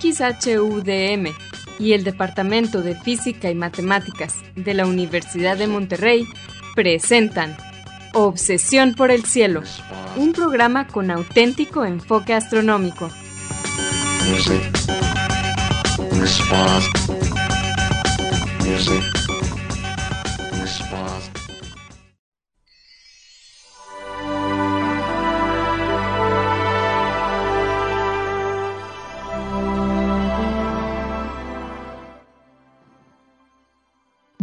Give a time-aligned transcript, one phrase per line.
[0.00, 1.34] XHUDM
[1.78, 6.26] y el Departamento de Física y Matemáticas de la Universidad de Monterrey
[6.74, 7.56] presentan
[8.12, 9.62] Obsesión por el Cielo,
[10.16, 13.08] un programa con auténtico enfoque astronómico.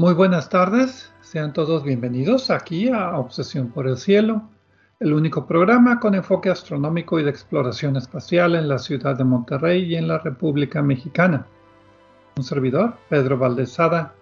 [0.07, 4.41] Muy buenas tardes, sean todos bienvenidos aquí a Obsesión por el Cielo,
[5.01, 9.83] el único programa con enfoque astronómico y de exploración espacial en la ciudad de Monterrey
[9.83, 11.45] y en la República Mexicana.
[12.37, 14.13] Un servidor, Pedro Valdezada,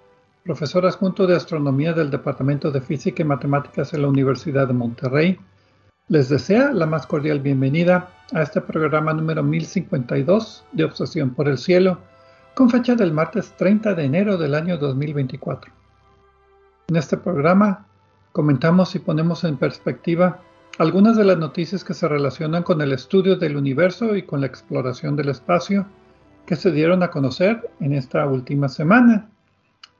[0.43, 5.39] profesor adjunto de astronomía del Departamento de Física y Matemáticas en la Universidad de Monterrey,
[6.07, 11.59] les desea la más cordial bienvenida a este programa número 1052 de Obsesión por el
[11.59, 11.99] Cielo
[12.55, 15.71] con fecha del martes 30 de enero del año 2024.
[16.87, 17.85] En este programa
[18.31, 20.39] comentamos y ponemos en perspectiva
[20.77, 24.47] algunas de las noticias que se relacionan con el estudio del universo y con la
[24.47, 25.85] exploración del espacio
[26.45, 29.29] que se dieron a conocer en esta última semana.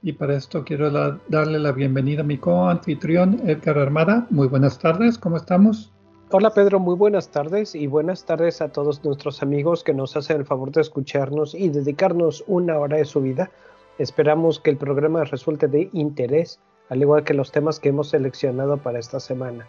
[0.02, 4.28] Y para esto quiero darle la bienvenida a mi co-anfitrión Edgar Armada.
[4.30, 5.92] Muy buenas tardes, ¿cómo estamos?
[6.32, 10.38] Hola Pedro, muy buenas tardes y buenas tardes a todos nuestros amigos que nos hacen
[10.38, 13.52] el favor de escucharnos y dedicarnos una hora de su vida.
[14.00, 16.60] Esperamos que el programa resulte de interés,
[16.90, 19.68] al igual que los temas que hemos seleccionado para esta semana.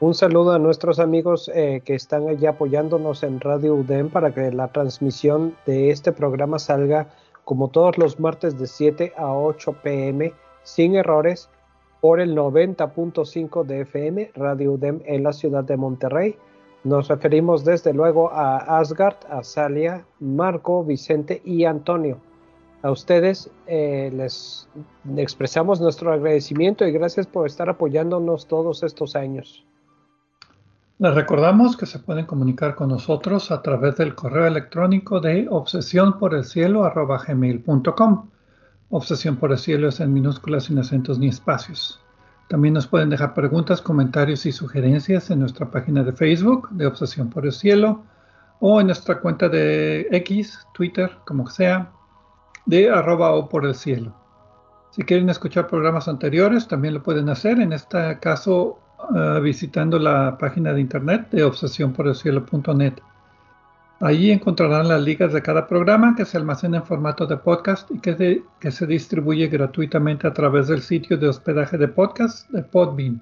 [0.00, 4.50] Un saludo a nuestros amigos eh, que están allá apoyándonos en Radio UDEM para que
[4.50, 7.10] la transmisión de este programa salga
[7.44, 10.34] como todos los martes de 7 a 8 pm
[10.64, 11.48] sin errores
[12.00, 16.36] por el 90.5 de FM, Radio UDEM en la ciudad de Monterrey.
[16.82, 22.18] Nos referimos desde luego a Asgard, a Salia, Marco, Vicente y Antonio.
[22.82, 24.66] A ustedes eh, les
[25.16, 29.66] expresamos nuestro agradecimiento y gracias por estar apoyándonos todos estos años.
[30.98, 36.18] Les recordamos que se pueden comunicar con nosotros a través del correo electrónico de Obsesión
[38.92, 42.00] es en minúsculas sin acentos ni espacios.
[42.48, 47.30] También nos pueden dejar preguntas, comentarios y sugerencias en nuestra página de Facebook de Obsesión
[47.30, 48.02] por el cielo
[48.58, 51.92] o en nuestra cuenta de X, Twitter, como sea,
[52.66, 54.12] de arroba o por el cielo.
[54.90, 58.80] Si quieren escuchar programas anteriores, también lo pueden hacer, en este caso
[59.10, 62.94] uh, visitando la página de internet de obsesiónporelcielo.net.
[64.02, 68.00] Allí encontrarán las ligas de cada programa que se almacena en formato de podcast y
[68.00, 73.20] que, se distribuye gratuitamente a través del sitio de hospedaje de podcast de Podbean.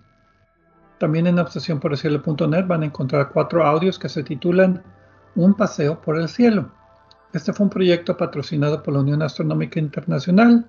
[0.98, 4.80] También en obsesiónporelcielo.net van a encontrar cuatro audios que se titulan
[5.34, 6.70] Un paseo por el cielo.
[7.32, 10.64] Este fue un proyecto patrocinado por la Unión Astronómica Internacional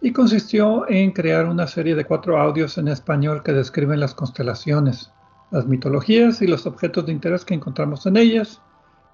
[0.00, 5.12] y consistió en crear una serie de cuatro audios en español que describen las constelaciones,
[5.52, 8.60] las mitologías y los objetos de interés que encontramos en ellas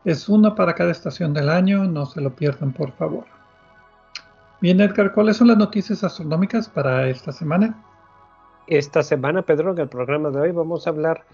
[0.04, 3.24] es uno para cada estación del año, no se lo pierdan por favor.
[4.60, 7.82] Bien, Edgar, ¿cuáles son las noticias astronómicas para esta semana?
[8.66, 11.24] Esta semana, Pedro, en el programa de hoy vamos a hablar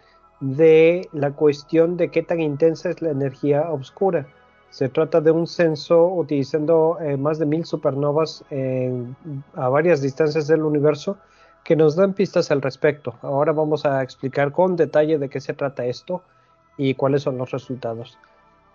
[0.40, 4.26] de la cuestión de qué tan intensa es la energía oscura.
[4.70, 8.44] Se trata de un censo utilizando eh, más de mil supernovas
[9.54, 11.16] a varias distancias del universo
[11.64, 13.14] que nos dan pistas al respecto.
[13.22, 16.22] Ahora vamos a explicar con detalle de qué se trata esto
[16.76, 18.18] y cuáles son los resultados.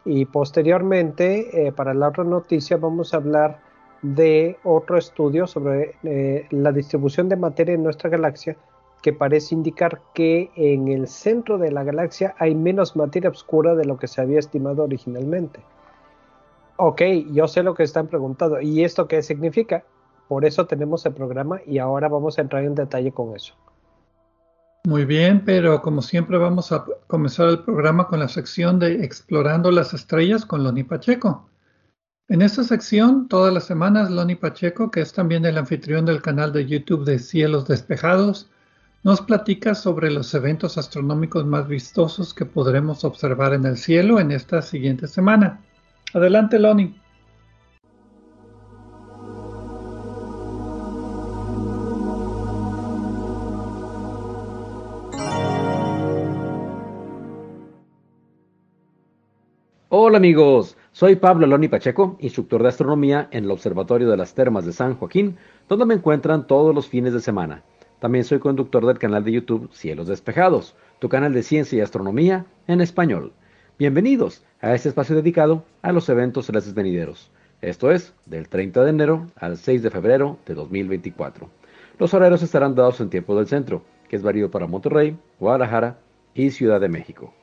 [0.06, 3.60] Y posteriormente, eh, para la otra noticia, vamos a hablar
[4.02, 8.58] de otro estudio sobre eh, la distribución de materia en nuestra galaxia
[9.02, 13.86] que parece indicar que en el centro de la galaxia hay menos materia oscura de
[13.86, 15.60] lo que se había estimado originalmente.
[16.78, 17.02] Ok,
[17.32, 18.62] yo sé lo que están preguntando.
[18.62, 19.84] ¿Y esto qué significa?
[20.28, 23.56] Por eso tenemos el programa y ahora vamos a entrar en detalle con eso.
[24.84, 29.70] Muy bien, pero como siempre vamos a comenzar el programa con la sección de Explorando
[29.70, 31.48] las Estrellas con Loni Pacheco.
[32.28, 36.52] En esta sección, todas las semanas, Loni Pacheco, que es también el anfitrión del canal
[36.52, 38.50] de YouTube de Cielos Despejados,
[39.04, 44.32] nos platica sobre los eventos astronómicos más vistosos que podremos observar en el cielo en
[44.32, 45.60] esta siguiente semana.
[46.14, 47.01] Adelante, Loni.
[59.94, 64.66] Hola amigos, soy Pablo Loni Pacheco, instructor de astronomía en el Observatorio de las Termas
[64.66, 65.36] de San Joaquín,
[65.68, 67.62] donde me encuentran todos los fines de semana.
[68.00, 72.46] También soy conductor del canal de YouTube Cielos Despejados, tu canal de ciencia y astronomía
[72.68, 73.34] en español.
[73.78, 77.30] Bienvenidos a este espacio dedicado a los eventos celestes venideros.
[77.60, 81.50] Esto es del 30 de enero al 6 de febrero de 2024.
[82.00, 85.98] Los horarios estarán dados en tiempo del centro, que es válido para Monterrey, Guadalajara
[86.34, 87.34] y Ciudad de México.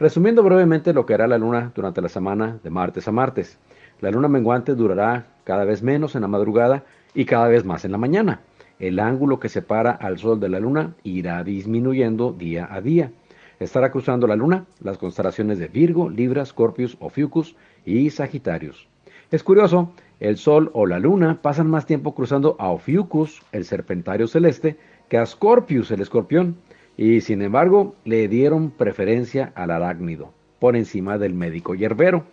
[0.00, 3.58] Resumiendo brevemente lo que hará la luna durante la semana de martes a martes.
[4.00, 7.92] La luna menguante durará cada vez menos en la madrugada y cada vez más en
[7.92, 8.40] la mañana.
[8.78, 13.12] El ángulo que separa al Sol de la luna irá disminuyendo día a día
[13.58, 17.54] estará cruzando la luna las constelaciones de Virgo, Libra, Scorpius, Ophiuchus
[17.84, 18.88] y Sagitarius.
[19.30, 24.26] Es curioso, el Sol o la Luna pasan más tiempo cruzando a Ophiuchus, el serpentario
[24.26, 24.78] celeste,
[25.10, 26.56] que a Scorpius, el escorpión,
[26.96, 32.24] y sin embargo le dieron preferencia al arácnido, por encima del médico hierbero,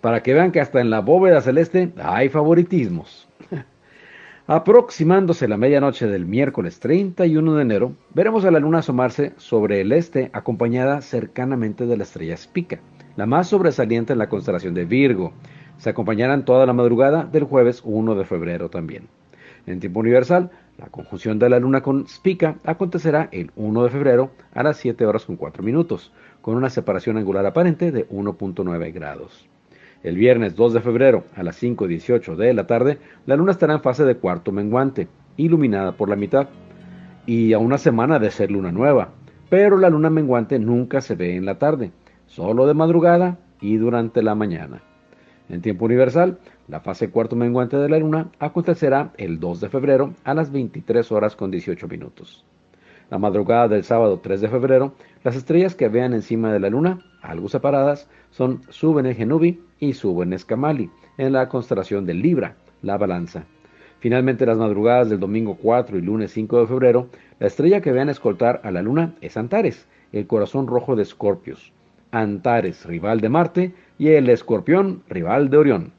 [0.00, 3.28] para que vean que hasta en la bóveda celeste hay favoritismos.
[4.46, 9.92] Aproximándose la medianoche del miércoles 31 de enero, veremos a la luna asomarse sobre el
[9.92, 12.80] este acompañada cercanamente de la estrella Spica,
[13.16, 15.32] la más sobresaliente en la constelación de Virgo.
[15.78, 19.08] Se acompañarán toda la madrugada del jueves 1 de febrero también.
[19.66, 24.30] En tiempo universal, la conjunción de la luna con Spica acontecerá el 1 de febrero
[24.54, 29.46] a las 7 horas con 4 minutos, con una separación angular aparente de 1.9 grados.
[30.02, 33.82] El viernes 2 de febrero a las 5.18 de la tarde, la luna estará en
[33.82, 36.48] fase de cuarto menguante, iluminada por la mitad,
[37.26, 39.10] y a una semana de ser luna nueva.
[39.48, 41.92] Pero la luna menguante nunca se ve en la tarde,
[42.26, 44.82] solo de madrugada y durante la mañana.
[45.48, 46.38] En tiempo universal,
[46.72, 51.12] la fase cuarto menguante de la luna acontecerá el 2 de febrero a las 23
[51.12, 52.46] horas con 18 minutos.
[53.10, 57.00] La madrugada del sábado 3 de febrero, las estrellas que vean encima de la luna,
[57.20, 60.88] algo separadas, son Suben Genubi y Suben Escamali,
[61.18, 63.44] en la constelación de Libra, la balanza.
[63.98, 67.08] Finalmente, las madrugadas del domingo 4 y lunes 5 de febrero,
[67.38, 71.74] la estrella que vean escoltar a la luna es Antares, el corazón rojo de Escorpios.
[72.12, 75.92] Antares, rival de Marte, y el escorpión, rival de Orión.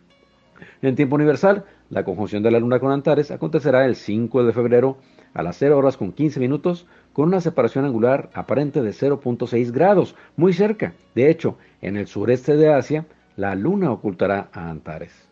[0.82, 4.98] En tiempo universal, la conjunción de la luna con Antares acontecerá el 5 de febrero
[5.34, 10.16] a las 0 horas con 15 minutos con una separación angular aparente de 0.6 grados,
[10.36, 10.94] muy cerca.
[11.16, 13.06] De hecho, en el sureste de Asia,
[13.36, 15.28] la luna ocultará a Antares.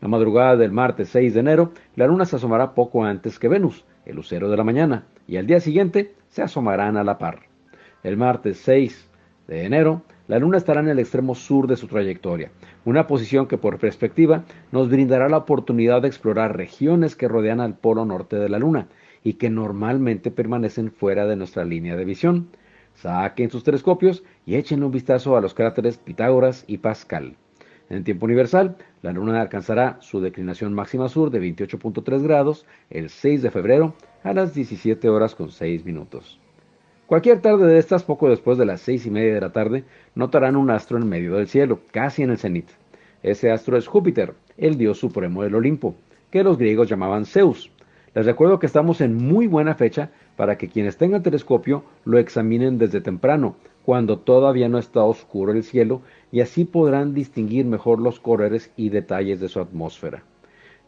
[0.00, 3.84] La madrugada del martes 6 de enero, la luna se asomará poco antes que Venus,
[4.04, 7.40] el lucero de la mañana, y al día siguiente se asomarán a la par.
[8.02, 9.10] El martes 6
[9.48, 12.50] de enero, la luna estará en el extremo sur de su trayectoria,
[12.84, 17.76] una posición que por perspectiva nos brindará la oportunidad de explorar regiones que rodean al
[17.76, 18.88] polo norte de la luna
[19.22, 22.48] y que normalmente permanecen fuera de nuestra línea de visión.
[22.94, 27.36] Saquen sus telescopios y echen un vistazo a los cráteres Pitágoras y Pascal.
[27.88, 33.42] En tiempo universal, la Luna alcanzará su declinación máxima sur de 28.3 grados el 6
[33.42, 33.94] de febrero
[34.24, 36.40] a las 17 horas con 6 minutos.
[37.06, 39.84] Cualquier tarde de estas, poco después de las 6 y media de la tarde,
[40.16, 42.68] notarán un astro en medio del cielo, casi en el cenit.
[43.22, 45.94] Ese astro es Júpiter, el dios supremo del Olimpo,
[46.32, 47.70] que los griegos llamaban Zeus.
[48.12, 52.76] Les recuerdo que estamos en muy buena fecha para que quienes tengan telescopio lo examinen
[52.76, 53.54] desde temprano,
[53.84, 58.88] cuando todavía no está oscuro el cielo, y así podrán distinguir mejor los colores y
[58.88, 60.24] detalles de su atmósfera.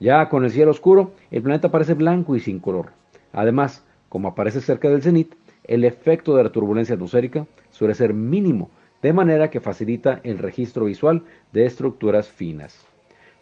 [0.00, 2.86] Ya con el cielo oscuro, el planeta parece blanco y sin color.
[3.32, 5.34] Además, como aparece cerca del cenit,
[5.68, 8.70] el efecto de la turbulencia atmosférica suele ser mínimo,
[9.02, 11.22] de manera que facilita el registro visual
[11.52, 12.84] de estructuras finas.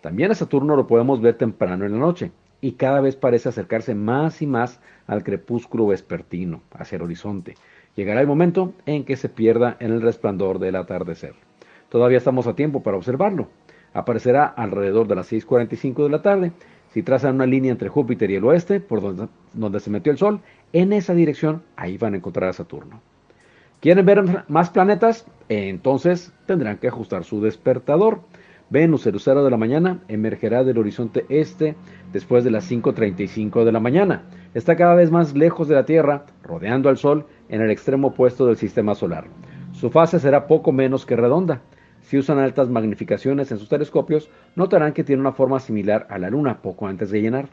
[0.02, 2.30] También a Saturno lo podemos ver temprano en la noche,
[2.61, 7.54] y cada vez parece acercarse más y más al crepúsculo vespertino, hacia el horizonte.
[7.95, 11.35] Llegará el momento en que se pierda en el resplandor del atardecer.
[11.88, 13.49] Todavía estamos a tiempo para observarlo.
[13.95, 16.52] Aparecerá alrededor de las 6.45 de la tarde.
[16.92, 20.18] Si trazan una línea entre Júpiter y el oeste, por donde, donde se metió el
[20.18, 20.40] Sol,
[20.73, 23.00] en esa dirección, ahí van a encontrar a Saturno.
[23.80, 25.26] ¿Quieren ver más planetas?
[25.49, 28.20] Entonces tendrán que ajustar su despertador.
[28.68, 31.76] Venus, el lucero de la mañana, emergerá del horizonte este
[32.12, 34.25] después de las 5.35 de la mañana.
[34.54, 38.46] Está cada vez más lejos de la Tierra, rodeando al Sol en el extremo opuesto
[38.46, 39.26] del sistema solar.
[39.73, 41.61] Su fase será poco menos que redonda.
[42.00, 46.30] Si usan altas magnificaciones en sus telescopios, notarán que tiene una forma similar a la
[46.30, 47.49] Luna poco antes de llenar.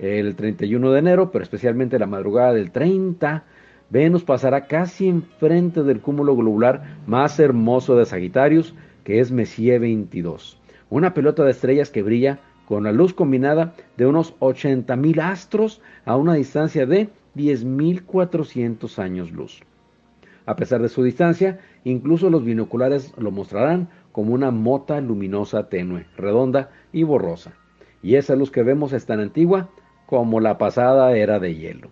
[0.00, 3.44] El 31 de enero, pero especialmente la madrugada del 30,
[3.90, 10.58] Venus pasará casi enfrente del cúmulo globular más hermoso de Sagitarius, que es Messier 22,
[10.88, 16.16] una pelota de estrellas que brilla con la luz combinada de unos 80.000 astros a
[16.16, 19.60] una distancia de 10.400 años luz.
[20.46, 26.06] A pesar de su distancia, incluso los binoculares lo mostrarán como una mota luminosa tenue,
[26.16, 27.52] redonda y borrosa.
[28.02, 29.68] Y esa luz que vemos es tan antigua
[30.10, 31.88] como la pasada era de hielo.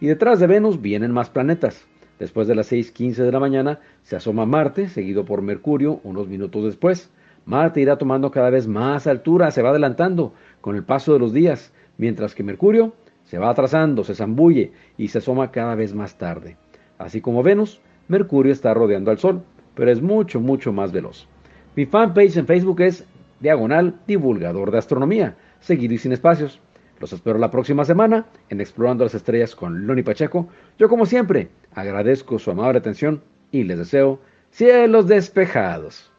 [0.00, 1.84] Y detrás de Venus vienen más planetas.
[2.20, 6.62] Después de las 6.15 de la mañana se asoma Marte, seguido por Mercurio unos minutos
[6.62, 7.10] después.
[7.46, 11.32] Marte irá tomando cada vez más altura, se va adelantando con el paso de los
[11.32, 16.16] días, mientras que Mercurio se va atrasando, se zambulle y se asoma cada vez más
[16.18, 16.56] tarde.
[16.98, 19.42] Así como Venus, Mercurio está rodeando al Sol,
[19.74, 21.26] pero es mucho, mucho más veloz.
[21.74, 23.04] Mi fanpage en Facebook es
[23.40, 26.60] Diagonal Divulgador de Astronomía, seguido y sin espacios.
[27.00, 30.48] Los espero la próxima semana en Explorando las Estrellas con Loni Pacheco.
[30.78, 36.12] Yo como siempre agradezco su amable atención y les deseo cielos despejados.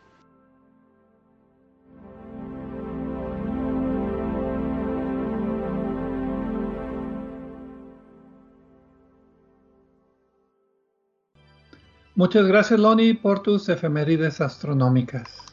[12.15, 15.45] Muchas gracias, Loni, por tus efemérides astronómicas.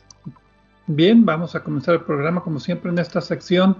[0.86, 3.76] Bien, vamos a comenzar el programa como siempre en esta sección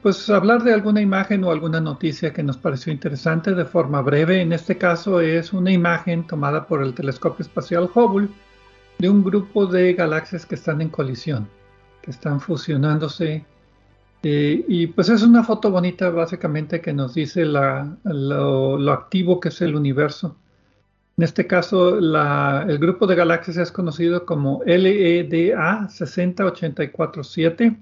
[0.00, 4.40] pues hablar de alguna imagen o alguna noticia que nos pareció interesante de forma breve.
[4.40, 8.28] En este caso es una imagen tomada por el telescopio espacial Hubble
[8.98, 11.48] de un grupo de galaxias que están en colisión,
[12.00, 13.44] que están fusionándose.
[14.22, 19.60] Eh, y pues es una foto bonita básicamente que nos dice lo, activo que es
[19.62, 20.36] el universo.
[21.16, 27.76] En este caso, el grupo de galaxias es conocido como LEDA 60847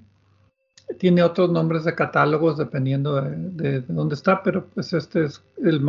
[0.98, 5.84] tiene otros nombres de catálogos dependiendo de, dónde está, pero pues este es el,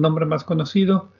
[0.00, 1.10] nombre más conocido.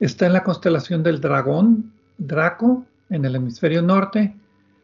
[0.00, 4.34] Está en la constelación del dragón, Draco, en el hemisferio norte,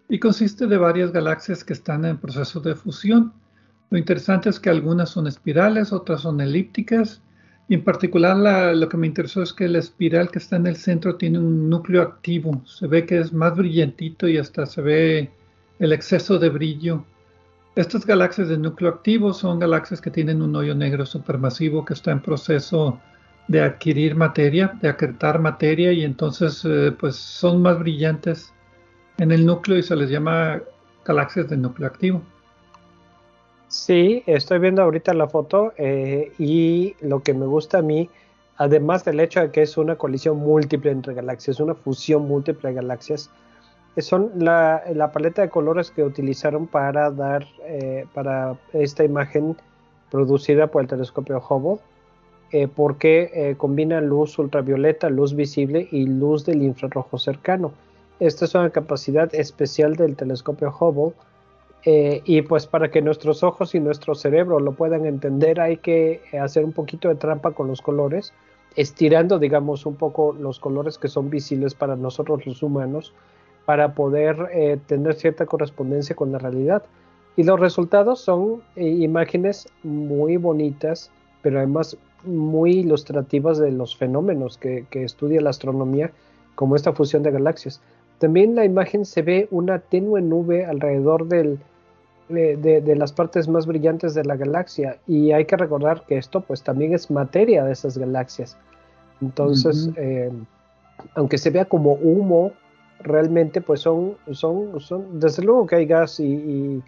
[0.09, 3.33] y consiste de varias galaxias que están en proceso de fusión.
[3.91, 7.23] Lo interesante es que algunas son espirales, otras son elípticas,
[7.69, 8.37] y en particular
[8.75, 11.71] lo que me interesó es que la espiral que está en el centro tiene un
[11.71, 12.63] núcleo activo.
[12.67, 15.31] Se ve que es más brillantito y hasta se ve
[15.79, 17.05] el exceso de brillo
[17.81, 22.11] estas galaxias de núcleo activo son galaxias que tienen un hoyo negro supermasivo que está
[22.11, 23.01] en proceso
[23.49, 28.53] de adquirir materia, de acretar materia y entonces eh, pues son más brillantes
[29.19, 30.61] en el núcleo y se les llama
[31.05, 32.23] galaxias de núcleo activo.
[33.69, 38.11] Sí, estoy viendo ahorita la foto eh, y lo que me gusta a mí,
[38.57, 42.75] además del hecho de que es una colisión múltiple entre galaxias, una fusión múltiple de
[42.75, 43.31] galaxias,
[43.99, 49.57] son la, paleta de colores que utilizaron para dar eh, para esta imagen
[50.11, 51.81] producida por el telescopio Hubble
[52.53, 57.73] eh, porque eh, combina luz ultravioleta, luz visible y luz del infrarrojo cercano.
[58.19, 61.15] Esta es una capacidad especial del telescopio Hubble
[61.83, 66.63] y pues para que nuestros ojos y nuestro cerebro lo puedan entender hay que hacer
[66.63, 68.35] un poquito de trampa con los colores,
[68.77, 73.15] estirando digamos un poco los colores que son visibles para nosotros los humanos
[73.71, 76.83] para poder eh, tener cierta correspondencia con la realidad.
[77.37, 84.59] Y los resultados son eh, imágenes muy bonitas, pero además muy ilustrativas de los fenómenos
[84.59, 86.11] que, estudia la astronomía,
[86.57, 87.81] como esta fusión de galaxias.
[88.19, 91.61] También la imagen se ve una tenue nube alrededor del,
[92.29, 96.65] de, las partes más brillantes de la galaxia y hay que recordar que esto pues
[96.65, 98.57] también es materia de esas galaxias.
[99.21, 100.33] Entonces, eh,
[101.15, 102.51] aunque se vea como humo
[103.03, 106.83] realmente pues son, son, son, desde luego que hay gas y,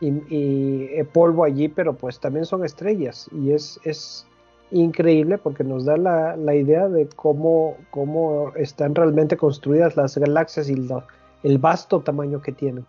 [0.00, 4.26] y, polvo allí, pero pues también son estrellas y es, es
[4.70, 10.70] increíble porque nos da la, la idea de cómo, cómo, están realmente construidas las galaxias
[10.70, 10.88] y
[11.42, 12.86] el vasto tamaño que tienen.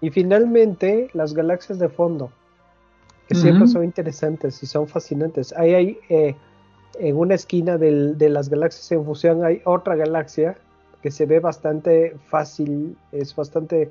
[0.00, 2.30] Y finalmente las galaxias de fondo,
[3.28, 5.52] que siempre son interesantes y son fascinantes.
[5.54, 6.34] Ahí hay, eh,
[6.98, 10.56] en una esquina del, de las galaxias en fusión hay otra galaxia
[11.02, 13.90] que se ve bastante fácil, es bastante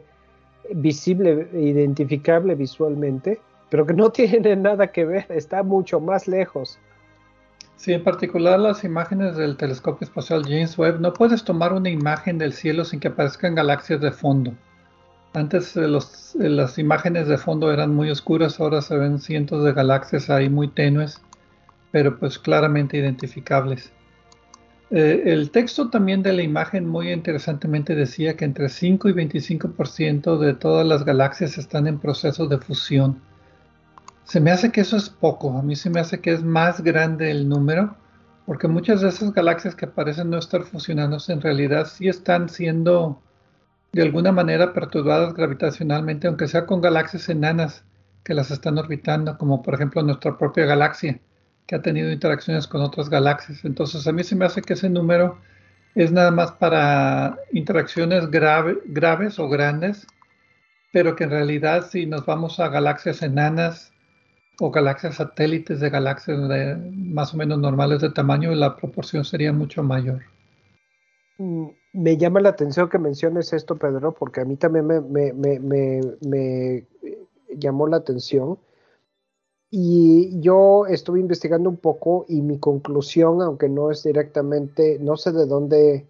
[0.74, 3.40] visible, identificable visualmente,
[3.70, 6.80] pero que no tiene nada que ver, está mucho más lejos.
[7.76, 12.38] Sí, en particular las imágenes del telescopio espacial James Webb, no puedes tomar una imagen
[12.38, 14.54] del cielo sin que aparezcan galaxias de fondo.
[15.34, 19.64] Antes eh, los, eh, las imágenes de fondo eran muy oscuras, ahora se ven cientos
[19.64, 21.22] de galaxias ahí muy tenues,
[21.92, 23.92] pero pues claramente identificables.
[24.92, 30.38] Eh, el texto también de la imagen muy interesantemente decía que entre 5 y 25%
[30.38, 33.22] de todas las galaxias están en proceso de fusión.
[34.26, 36.82] Se me hace que eso es poco, a mí se me hace que es más
[36.82, 37.96] grande el número,
[38.46, 43.22] porque muchas de esas galaxias que parecen no estar fusionándose en realidad sí están siendo
[43.94, 47.86] de alguna manera perturbadas gravitacionalmente, aunque sea con galaxias enanas
[48.24, 51.20] que las están orbitando, como por ejemplo nuestra propia galaxia
[51.72, 53.64] que ha tenido interacciones con otras galaxias.
[53.64, 55.38] Entonces a mí se me hace que ese número
[55.96, 60.06] es nada más para interacciones graves o grandes,
[60.92, 63.94] pero que en realidad si nos vamos a galaxias enanas
[64.60, 66.38] o galaxias satélites de galaxias
[66.94, 70.24] más o menos normales de tamaño, la proporción sería mucho mayor.
[71.38, 76.86] Mm, me llama la atención que menciones esto, Pedro, porque a mí también me,
[77.56, 78.60] llamó la atención.
[79.74, 85.32] Y yo estuve investigando un poco y mi conclusión, aunque no es directamente, no sé
[85.32, 86.06] de dónde,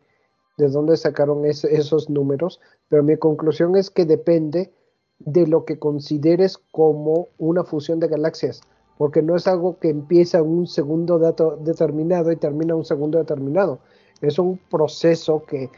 [0.58, 4.74] de dónde sacaron esos números, pero mi conclusión es que depende
[5.20, 8.62] de lo que consideres como una fusión de galaxias,
[8.98, 13.78] porque no es algo que empieza un segundo dato determinado y termina un segundo determinado.
[14.22, 15.70] Es un proceso que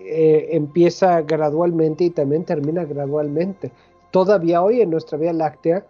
[0.00, 3.70] eh, empieza gradualmente y también termina gradualmente.
[4.10, 5.86] Todavía hoy en nuestra Vía Láctea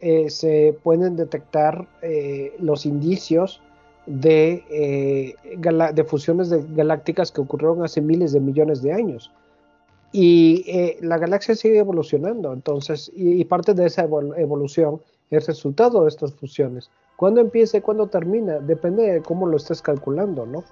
[0.00, 3.60] eh, se pueden detectar eh, los indicios
[4.06, 9.30] de, de fusiones de galácticas que ocurrieron hace miles de millones de años.
[10.10, 10.64] Y
[11.02, 16.90] la galaxia sigue evolucionando, entonces, y, parte de esa evolución es resultado de estas fusiones.
[17.16, 18.60] ¿Cuándo empieza y cuándo termina?
[18.60, 20.64] Depende de cómo lo estés calculando, ¿no?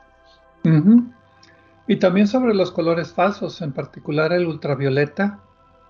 [1.86, 5.40] Y también sobre los colores falsos, en particular el ultravioleta,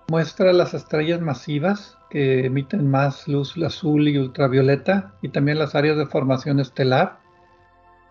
[0.09, 5.97] muestra las estrellas masivas que emiten más luz azul y ultravioleta y también las áreas
[5.97, 7.19] de formación estelar.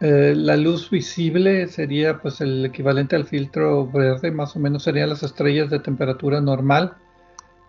[0.01, 5.09] Eh, la luz visible sería pues el equivalente al filtro verde, más o menos serían
[5.09, 6.97] las estrellas de temperatura normal.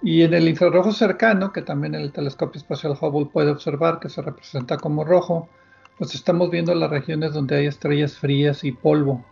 [0.02, 4.22] Y en el infrarrojo cercano, que también el telescopio espacial Hubble puede observar, que se
[4.22, 5.48] representa como rojo,
[5.98, 9.24] pues estamos viendo las regiones donde hay estrellas frías y polvo.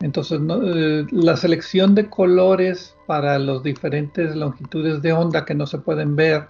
[0.00, 5.78] Entonces, eh, la selección de colores para las diferentes longitudes de onda que no se
[5.78, 6.48] pueden ver,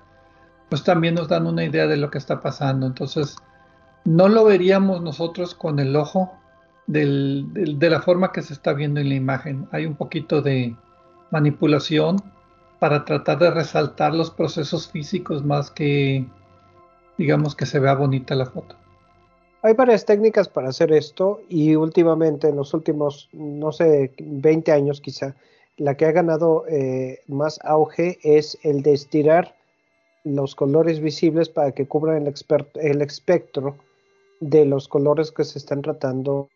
[0.69, 2.87] pues también nos dan una idea de lo que está pasando.
[2.87, 3.37] Entonces,
[4.05, 6.33] no lo veríamos nosotros con el ojo
[6.87, 9.69] de la forma que se está viendo en la imagen.
[9.73, 10.77] Hay un poquito de
[11.31, 12.17] manipulación
[12.79, 16.27] para tratar de resaltar los procesos físicos más que,
[17.17, 18.77] digamos, que se vea bonita la foto.
[19.65, 25.01] Hay varias técnicas para hacer esto y últimamente, en los últimos, no sé, 20 años
[25.01, 25.35] quizá,
[25.79, 29.57] la que ha ganado eh, más auge es el de estirar
[30.23, 32.35] los colores visibles para que cubran el,
[32.75, 33.77] el espectro
[34.41, 36.51] de los colores que se están tratando.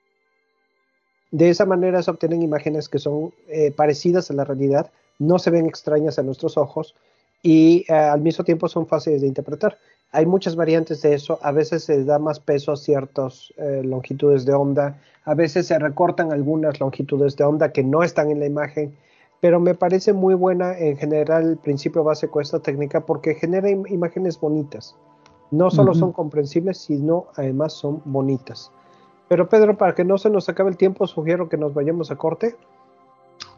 [1.31, 5.49] De esa manera se obtienen imágenes que son eh, parecidas a la realidad, no se
[5.51, 6.95] ven extrañas a nuestros ojos
[7.43, 9.79] y eh, al mismo tiempo son fáciles de interpretar.
[10.11, 14.47] Hay muchas variantes de eso, a veces se da más peso a ciertas eh, longitudes
[14.47, 18.47] de onda, a veces se recortan algunas longitudes de onda que no están en la
[18.47, 18.97] imagen,
[19.41, 23.69] pero me parece muy buena en general el principio base con esta técnica porque genera
[23.69, 24.97] imágenes bonitas.
[25.51, 28.71] No solo son comprensibles, sino además son bonitas.
[29.29, 32.17] Pero Pedro, para que no se nos acabe el tiempo, sugiero que nos vayamos a
[32.17, 32.57] corte.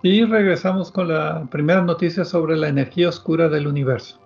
[0.03, 4.19] Y regresamos con la primera noticia sobre la energía oscura del universo.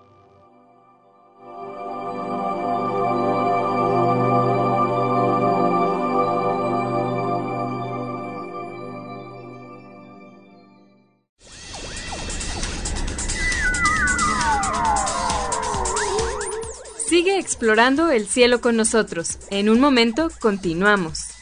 [17.14, 19.38] Sigue explorando el cielo con nosotros.
[19.48, 21.33] En un momento continuamos.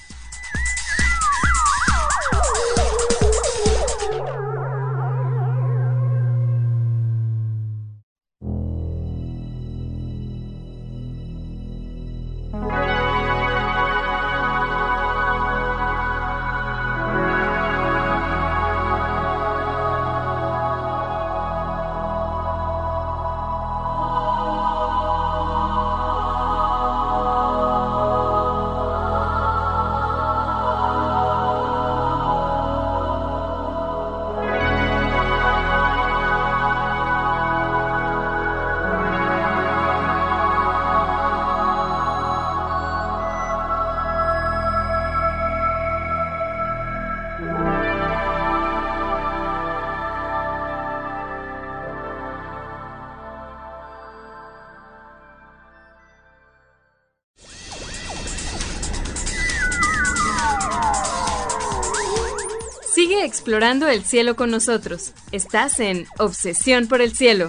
[63.43, 65.15] Explorando el cielo con nosotros.
[65.33, 67.49] Estás en Obsesión por el Cielo.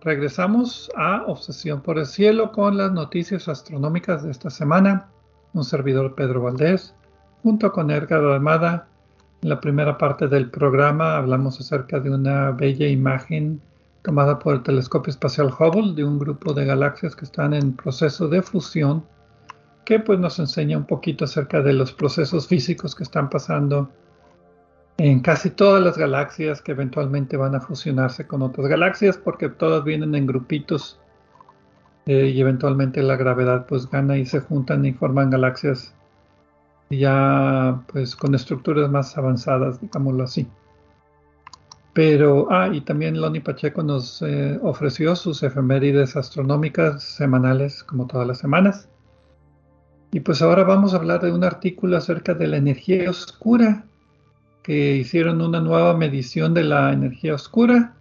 [0.00, 5.12] Regresamos a Obsesión por el Cielo con las noticias astronómicas de esta semana
[5.56, 6.94] un servidor Pedro Valdés,
[7.42, 8.88] junto con Edgar Armada,
[9.42, 13.60] En la primera parte del programa hablamos acerca de una bella imagen
[14.02, 18.28] tomada por el telescopio espacial Hubble de un grupo de galaxias que están en proceso
[18.28, 19.04] de fusión,
[19.84, 23.90] que pues nos enseña un poquito acerca de los procesos físicos que están pasando
[24.98, 29.84] en casi todas las galaxias que eventualmente van a fusionarse con otras galaxias porque todas
[29.84, 30.98] vienen en grupitos
[32.06, 35.92] eh, y eventualmente la gravedad pues gana y se juntan y forman galaxias
[36.90, 40.46] ya pues con estructuras más avanzadas, digámoslo así.
[41.92, 48.28] Pero, ah, y también Loni Pacheco nos eh, ofreció sus efemérides astronómicas semanales, como todas
[48.28, 48.88] las semanas.
[50.12, 53.86] Y pues ahora vamos a hablar de un artículo acerca de la energía oscura,
[54.62, 57.94] que hicieron una nueva medición de la energía oscura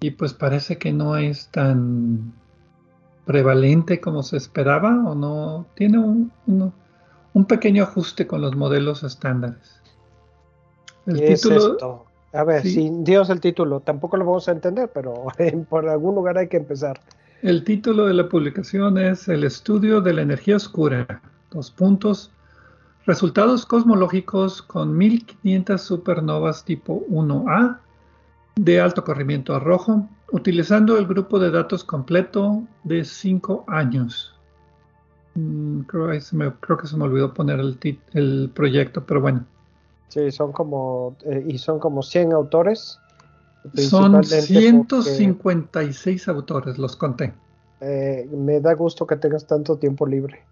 [0.00, 2.32] y pues parece que no es tan
[3.24, 9.80] prevalente como se esperaba o no tiene un, un, pequeño ajuste con los modelos estándares.
[11.06, 15.26] El título, a ver, sin Dios el título, tampoco lo vamos a entender, pero
[15.68, 17.00] por algún lugar hay que empezar.
[17.42, 21.22] El título de la publicación es El estudio de la energía oscura.
[21.50, 22.30] Dos puntos.
[23.06, 27.78] Resultados cosmológicos con 1500 supernovas tipo 1A
[28.56, 34.34] de alto corrimiento a rojo, utilizando el grupo de datos completo de 5 años.
[35.34, 36.34] Mm, creo, que se
[36.96, 37.78] me olvidó poner el,
[38.12, 39.44] el proyecto, pero bueno.
[40.08, 42.98] Sí, son como, eh, y son como 100 autores.
[43.74, 47.34] Son 156 autores, los conté.
[47.80, 50.42] Eh, me da gusto que tengas tanto tiempo libre.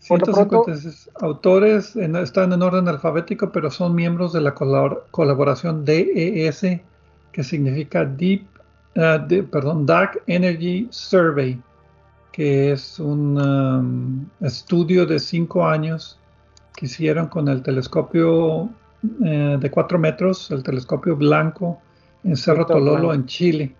[0.00, 6.80] 156 autores están en orden alfabético, pero son miembros de la colaboración DES,
[7.32, 8.46] que significa Deep,
[8.96, 11.60] uh, perdón, Dark Energy Survey,
[12.32, 16.18] que es un um, estudio de cinco años
[16.76, 18.68] que hicieron con el telescopio
[19.24, 21.80] eh, de 4 metros, el telescopio blanco
[22.24, 23.74] en Cerro Tololo, en Chile,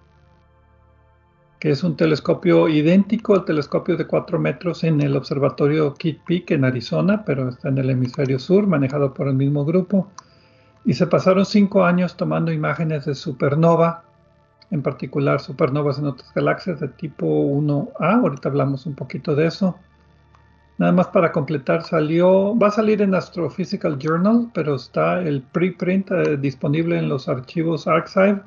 [1.59, 6.52] que es un telescopio idéntico al telescopio de 4 metros en el observatorio Kitt Peak
[6.52, 10.09] en Arizona, pero está en el hemisferio sur, manejado por el mismo grupo.
[10.85, 14.05] Y se pasaron cinco años tomando imágenes de supernova,
[14.70, 19.76] en particular supernovas en otras galaxias de tipo 1A, ahorita hablamos un poquito de eso
[20.79, 26.11] Nada más para completar, salió, va a salir en Astrophysical Journal, pero está el preprint
[26.11, 28.42] eh, disponible en los archivos Archive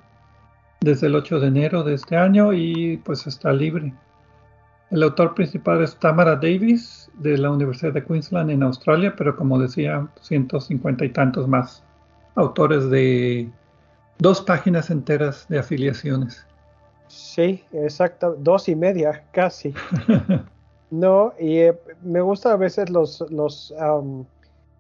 [0.82, 3.94] desde el 8 de enero de este año y pues está libre.
[4.92, 9.58] El autor principal es Tamara Davis de la Universidad de Queensland en Australia, pero como
[9.58, 11.84] decía, 150 y tantos más
[12.36, 13.50] autores de
[14.20, 16.46] dos páginas enteras de afiliaciones.
[17.08, 19.74] Sí, exacto, dos y media, casi.
[20.92, 23.72] No, y eh, me gusta a veces los, los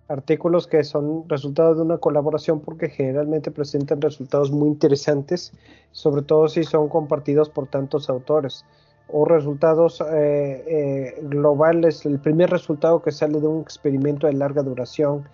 [0.08, 5.54] artículos que son resultado de una colaboración porque generalmente presentan resultados muy interesantes,
[5.91, 8.65] sobre todo si son compartidos por tantos autores
[9.08, 14.63] o resultados eh, eh, globales, el primer resultado que sale de un experimento de larga
[14.63, 15.28] duración.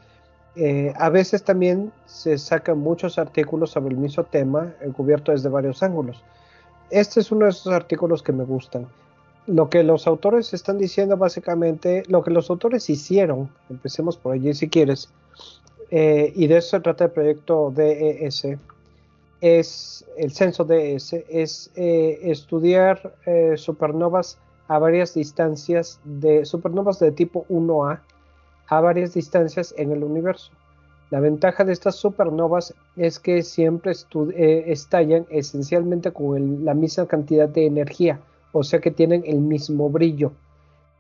[0.98, 6.24] A veces también se sacan muchos artículos sobre el mismo tema, cubierto desde varios ángulos.
[6.90, 8.88] Este es uno de esos artículos que me gustan
[9.48, 14.54] lo que los autores están diciendo básicamente, lo que los autores hicieron, empecemos por allí
[14.54, 15.10] si quieres,
[15.92, 18.58] eh, y de eso se trata el proyecto DES,
[19.42, 27.12] es el censo DES, es eh, estudiar eh, supernovas a varias distancias, de supernovas de
[27.12, 28.00] tipo 1A
[28.68, 30.52] a varias distancias en el universo.
[31.12, 33.94] La ventaja de estas supernovas es que siempre
[34.66, 38.20] estallan esencialmente con la misma cantidad de energía
[38.58, 40.32] o sea que tienen el mismo brillo.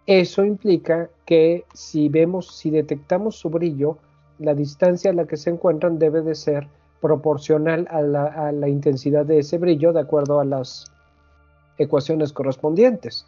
[0.07, 3.97] Eso implica que si vemos, si detectamos su brillo,
[4.39, 6.67] la distancia a la que se encuentran debe de ser
[6.99, 10.91] proporcional a la, intensidad de ese brillo de acuerdo a las
[11.77, 13.25] ecuaciones correspondientes.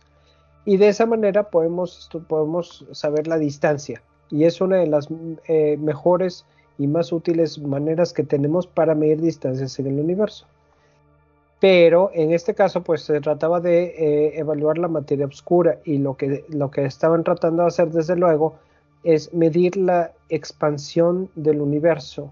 [0.65, 4.02] Y de esa manera podemos, podemos saber la distancia.
[4.29, 5.07] Y es una de las
[5.47, 6.45] eh, mejores
[6.77, 10.45] y más útiles maneras que tenemos para medir distancias en el universo.
[11.59, 16.15] Pero en este caso pues se trataba de eh, evaluar la materia oscura y lo
[16.15, 18.55] que, lo que estaban tratando de hacer desde luego
[19.03, 22.31] es medir la expansión del universo.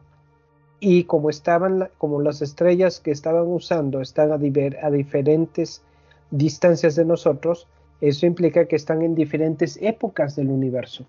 [0.79, 5.81] Y como estaban como las estrellas que estaban usando están a, a diferentes
[6.29, 7.67] distancias de nosotros
[8.01, 11.05] eso implica que están en diferentes épocas del universo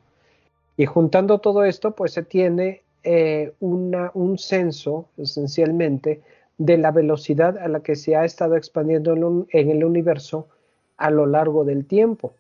[0.77, 6.23] y juntando todo esto pues se tiene eh, una, un censo esencialmente
[6.59, 9.13] de la velocidad a la que se ha estado expandiendo
[9.51, 10.49] en, el universo
[10.97, 12.35] a lo largo del tiempo,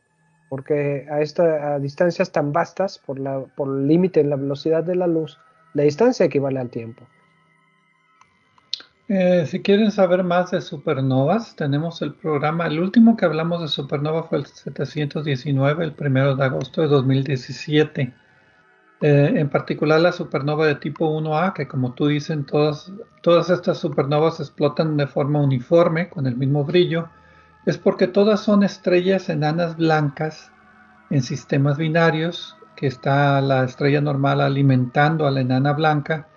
[0.48, 4.96] porque a, esta, distancias tan vastas, por, la, por el límite en la velocidad de
[4.96, 5.38] la luz,
[5.74, 7.04] La distancia equivale al tiempo.
[9.08, 13.68] Eh, si quieren saber más de supernovas, tenemos el programa, el último que hablamos de
[13.68, 18.12] supernova fue el 719, el primero de agosto de 2017.
[19.02, 23.78] Eh, en particular la supernova de tipo 1A, que como tú dicen, todas, todas estas
[23.78, 27.08] supernovas explotan de forma uniforme, con el mismo brillo,
[27.66, 30.50] es porque todas son estrellas enanas blancas
[31.10, 36.28] en sistemas binarios, que está la estrella normal alimentando a la enana blanca,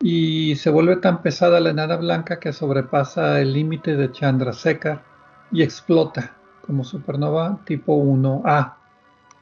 [0.00, 5.02] y se vuelve tan pesada la enana blanca que sobrepasa el límite de Chandrasekhar
[5.50, 8.77] y explota como supernova tipo 1A.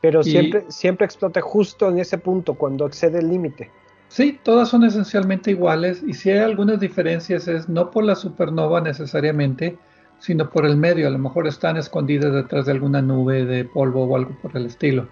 [0.01, 3.71] Pero siempre, siempre explota justo en ese punto, cuando excede el límite.
[4.09, 8.81] Sí, todas son esencialmente iguales y si hay algunas diferencias es no por la supernova
[8.81, 9.79] necesariamente,
[10.19, 11.09] sino por el medio.
[11.09, 14.67] A lo mejor están escondidas detrás de alguna nube de polvo o algo por el
[14.67, 15.09] estilo.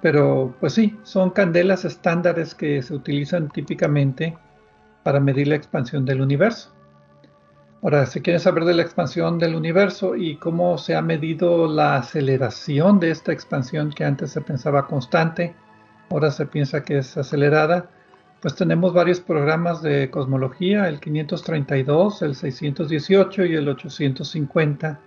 [0.00, 4.36] Pero pues sí, son candelas estándares que se utilizan típicamente
[5.02, 6.74] para medir la expansión del universo.
[7.84, 11.96] Ahora, si quieren saber de la expansión del universo y cómo se ha medido la
[11.96, 15.54] aceleración de esta expansión que antes se pensaba constante,
[16.08, 17.90] ahora se piensa que es acelerada,
[18.40, 24.98] pues tenemos varios programas de cosmología, el 532, el 618 y el 850,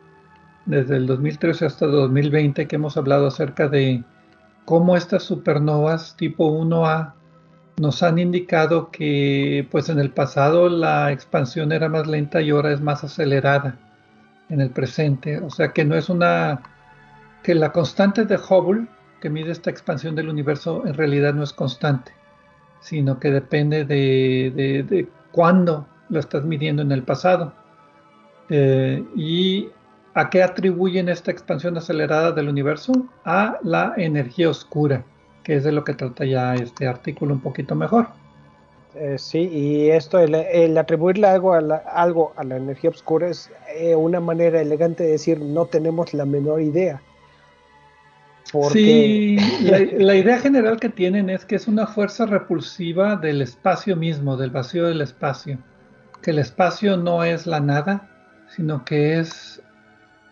[0.67, 4.03] desde el 2013 hasta el 2020, que hemos hablado acerca de
[4.65, 7.16] cómo estas supernovas tipo 1A
[7.77, 12.73] nos han indicado que pues en el pasado la expansión era más lenta y ahora
[12.73, 13.77] es más acelerada
[14.49, 15.37] en el presente.
[15.39, 16.63] O sea que no es una
[17.43, 18.87] que la constante de Hubble
[19.21, 22.11] que mide esta expansión del universo en realidad no es constante,
[22.79, 27.53] sino que depende de, cuándo lo estás midiendo en el pasado.
[28.49, 29.69] Eh, y
[30.15, 32.91] a qué atribuyen esta expansión acelerada del universo?
[33.23, 35.05] A la energía oscura
[35.47, 38.09] que es de lo que trata ya este artículo un poquito mejor.
[38.95, 43.49] Eh, sí, y esto, el, atribuirle algo a, la, algo a la energía oscura es
[43.73, 47.01] eh, una manera elegante de decir no tenemos la menor idea.
[48.73, 49.37] Sí,
[49.97, 54.49] la, idea general que tienen es que es una fuerza repulsiva del espacio mismo, del
[54.49, 55.59] vacío del espacio.
[56.21, 58.09] Que el espacio no es la nada,
[58.53, 59.61] sino que es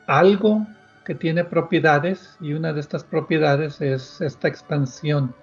[0.08, 0.67] algo
[1.05, 5.33] que tiene propiedades y una de estas propiedades es esta expansión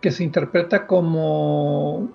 [0.00, 2.08] que se interpreta como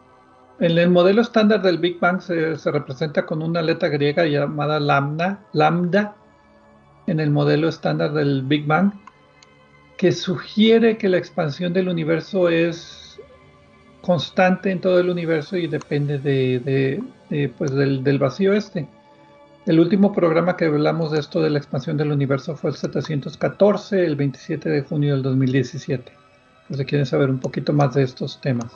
[0.60, 5.46] en el modelo estándar del Big Bang se, representa con una letra griega llamada lambda,
[5.54, 6.16] lambda
[7.08, 8.92] en el modelo estándar del Big Bang
[9.98, 13.20] que sugiere que la expansión del universo es
[14.02, 17.04] constante en todo el universo y depende de,
[17.58, 18.88] pues del, del vacío este.
[19.70, 24.04] El último programa que hablamos de esto de la expansión del universo fue el 714,
[24.04, 26.12] el 27 de junio del 2017.
[26.68, 28.74] Pues si quieren saber un poquito más de estos temas.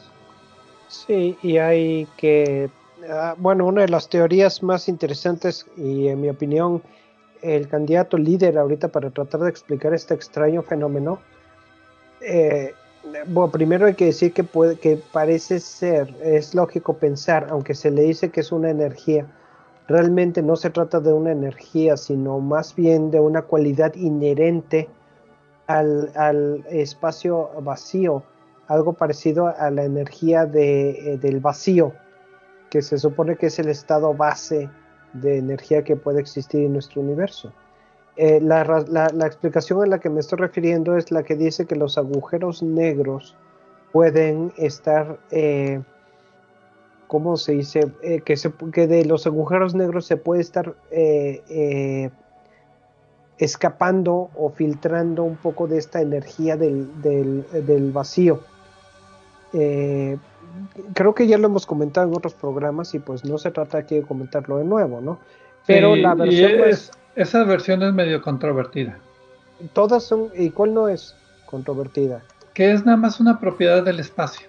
[0.89, 2.69] Sí, y hay que,
[3.09, 6.83] ah, bueno, una de las teorías más interesantes y en mi opinión
[7.41, 11.17] el candidato líder ahorita para tratar de explicar este extraño fenómeno,
[12.21, 12.75] eh,
[13.29, 17.89] bueno, primero hay que decir que, puede, que parece ser, es lógico pensar, aunque se
[17.89, 19.25] le dice que es una energía,
[19.87, 24.89] realmente no se trata de una energía, sino más bien de una cualidad inherente
[25.67, 28.23] al, espacio vacío,
[28.67, 31.93] algo parecido a la energía de, eh, del vacío,
[32.69, 34.69] que se supone que es el estado base
[35.13, 37.53] de energía que puede existir en nuestro universo.
[38.15, 38.61] Eh, la,
[39.25, 43.35] explicación a la que me estoy refiriendo es la que dice que los agujeros negros
[43.91, 45.81] pueden estar eh,
[47.13, 47.91] ¿cómo se dice?
[48.01, 52.09] Eh, que, se, que de los agujeros negros se puede estar eh, eh,
[53.37, 58.39] escapando o filtrando un poco de esta energía del, vacío.
[59.51, 63.93] creo que ya lo hemos comentado en otros programas y pues no se trata aquí
[63.93, 65.19] de comentarlo de nuevo, ¿no?
[65.67, 66.63] Pero la versión...
[66.67, 68.97] Es, esa versión es medio controvertida.
[69.73, 70.29] Todas son...
[70.33, 72.23] ¿Y cuál no es controvertida?
[72.55, 74.47] Que es nada más una propiedad del espacio.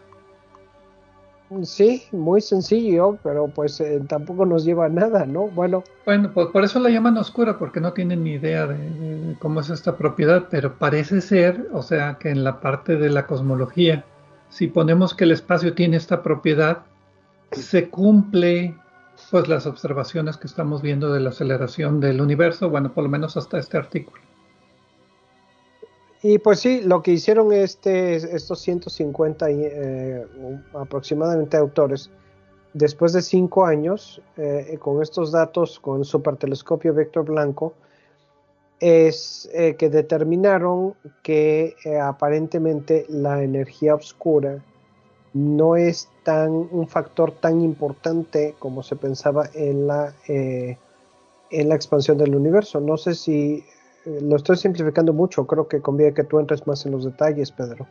[1.63, 5.49] Sí, muy sencillo, pero pues eh, tampoco nos lleva a nada, ¿no?
[5.49, 5.85] Bueno.
[6.05, 9.71] Bueno, pues por eso la llaman oscura, porque no tienen ni idea de, cómo es
[9.71, 14.05] esta propiedad, pero parece ser, o sea, que en la parte de la cosmología,
[14.49, 16.83] si ponemos que el espacio tiene esta propiedad,
[17.53, 18.75] se cumple
[19.31, 23.37] pues las observaciones que estamos viendo de la aceleración del universo, bueno, por lo menos
[23.37, 24.21] hasta este artículo.
[26.27, 30.27] Y pues sí, lo que hicieron este, estos 150 eh,
[30.73, 32.09] aproximadamente autores,
[32.73, 37.75] después de cinco años, eh, con estos datos, con supertelescopio vector blanco,
[38.81, 44.65] es eh, que determinaron que aparentemente la energía oscura
[45.35, 50.79] no es tan un factor tan importante como se pensaba en la eh,
[51.51, 52.81] en la expansión del universo.
[52.81, 53.63] No sé si
[54.07, 57.51] eh, lo estoy simplificando mucho, creo que conviene que tú entres más en los detalles,
[57.51, 57.87] Pedro.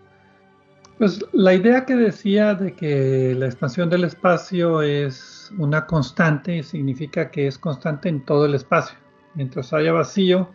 [0.97, 7.32] Pues la idea que decía de que la expansión del espacio es una constante significa
[7.32, 8.97] que es constante en todo el espacio.
[9.34, 10.49] Mientras haya vacío,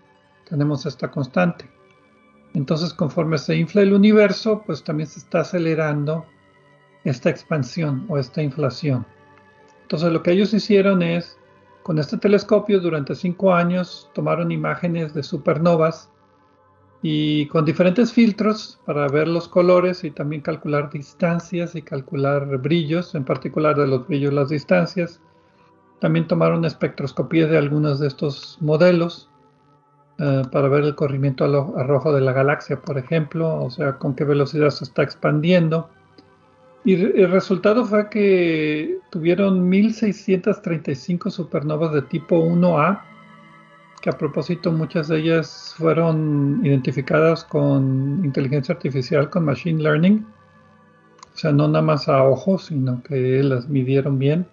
[0.48, 1.68] tenemos esta constante.
[2.54, 6.24] Entonces, conforme se infla el universo, pues también se está acelerando
[7.04, 9.04] esta expansión o esta inflación.
[9.82, 11.36] Entonces, lo que ellos hicieron es,
[11.88, 16.10] con este telescopio, durante cinco años, tomaron imágenes de supernovas
[17.00, 23.14] y con diferentes filtros para ver los colores y también calcular distancias y calcular brillos,
[23.14, 25.22] en particular de los brillos las distancias.
[25.98, 29.30] También tomaron espectroscopía de algunos de estos modelos
[30.18, 34.14] eh, para ver el corrimiento a, rojo de la galaxia, por ejemplo, o sea, con
[34.14, 35.88] qué velocidad se está expandiendo.
[36.88, 43.02] Y el resultado fue que tuvieron 1635 supernovas de tipo 1A
[44.00, 50.26] que a propósito muchas de ellas fueron identificadas con inteligencia artificial, con machine learning.
[51.34, 54.46] O sea, no nada más a ojos, sino que las midieron bien.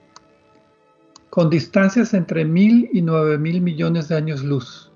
[1.30, 4.92] Con distancias entre mil y nueve mil millones de años luz.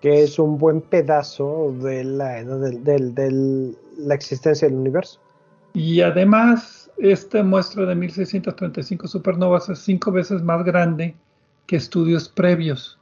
[0.00, 5.20] Que es un buen pedazo de la, de, la existencia del universo.
[5.76, 11.14] Y además, esta muestra de 1635 supernovas es cinco veces más grande
[11.66, 12.98] que estudios previos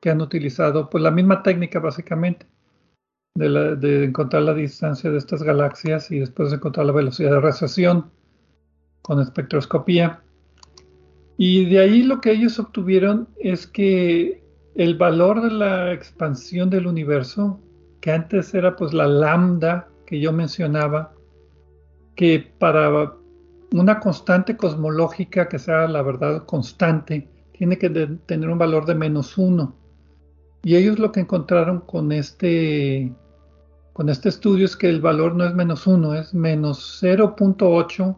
[0.00, 2.46] que han utilizado pues la misma técnica básicamente
[3.34, 8.12] de, encontrar la distancia de estas galaxias y después encontrar la velocidad de recesión
[9.02, 10.20] con espectroscopía.
[11.36, 14.44] Y de ahí lo que ellos obtuvieron es que
[14.76, 17.58] el valor de la expansión del universo,
[18.00, 21.14] que antes era pues la lambda que yo mencionaba,
[22.14, 23.14] que para
[23.72, 29.38] una constante cosmológica que sea la verdad constante, tiene que tener un valor de menos
[29.38, 29.76] uno.
[30.62, 33.12] Y ellos lo que encontraron con este,
[33.92, 38.16] con este estudio es que el valor no es menos 1, es menos 0.8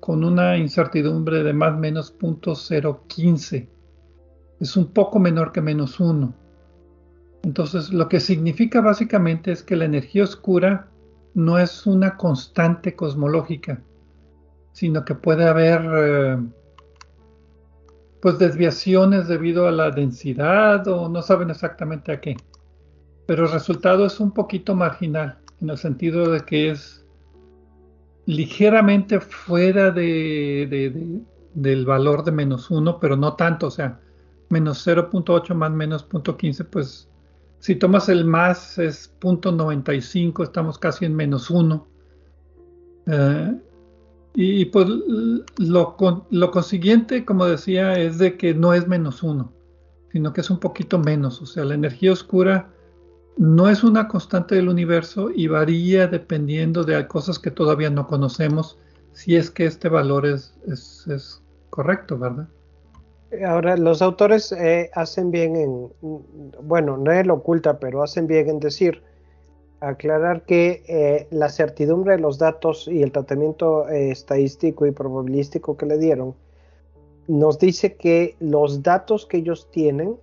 [0.00, 3.68] con una incertidumbre de más menos 0.015.
[4.60, 6.32] Es un poco menor que menos 1.
[7.42, 10.88] Entonces, lo que significa básicamente es que la energía oscura
[11.36, 13.82] no es una constante cosmológica,
[14.72, 16.38] sino que puede haber eh,
[18.22, 22.36] pues desviaciones debido a la densidad o no saben exactamente a qué.
[23.26, 27.04] Pero el resultado es un poquito marginal, en el sentido de que es
[28.24, 31.22] ligeramente fuera de,
[31.52, 34.00] del valor de menos 1, pero no tanto, o sea,
[34.48, 37.10] menos 0.8 más menos 0.15, pues
[37.58, 41.88] si tomas el más es 0.95, estamos casi en menos 1.
[44.34, 44.86] Y pues
[45.58, 49.52] lo, lo consiguiente, como decía, es de que no es menos uno,
[50.12, 51.40] sino que es un poquito menos.
[51.40, 52.70] O sea, la energía oscura
[53.36, 58.78] no es una constante del universo y varía dependiendo de cosas que todavía no conocemos,
[59.12, 62.48] si es que este valor es, es, correcto, ¿verdad?
[63.44, 65.90] Ahora, los autores eh, hacen bien en,
[66.62, 69.02] bueno, no él oculta, pero hacen bien en decir,
[69.80, 75.76] aclarar que eh, la certidumbre de los datos y el tratamiento eh, estadístico y probabilístico
[75.76, 76.34] que le dieron
[77.28, 80.16] nos dice que los datos que ellos tienen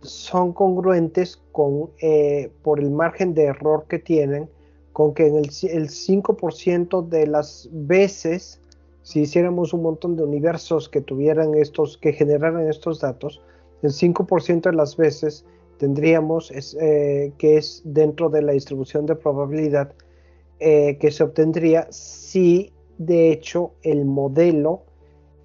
[0.00, 4.48] son congruentes con eh, por el margen de error que tienen
[4.92, 8.60] con que en el, el 5% de las veces
[9.02, 13.40] si hiciéramos un montón de universos que tuvieran estos que generaran estos datos
[13.82, 15.44] el 5% de las veces
[15.78, 19.92] tendríamos eh, que es dentro de la distribución de probabilidad
[20.60, 24.82] eh, que se obtendría si de hecho el modelo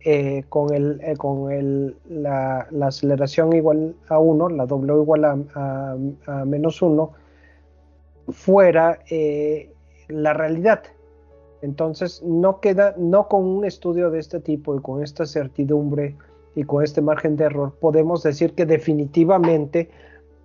[0.06, 5.98] eh, con, el, con el, la, aceleración igual a 1, la W igual a,
[6.28, 7.12] a menos 1,
[8.30, 9.00] fuera
[10.08, 10.84] la realidad.
[11.62, 16.16] Entonces no queda, no con un estudio de este tipo y con esta certidumbre
[16.56, 19.90] y con este margen de error, podemos decir que definitivamente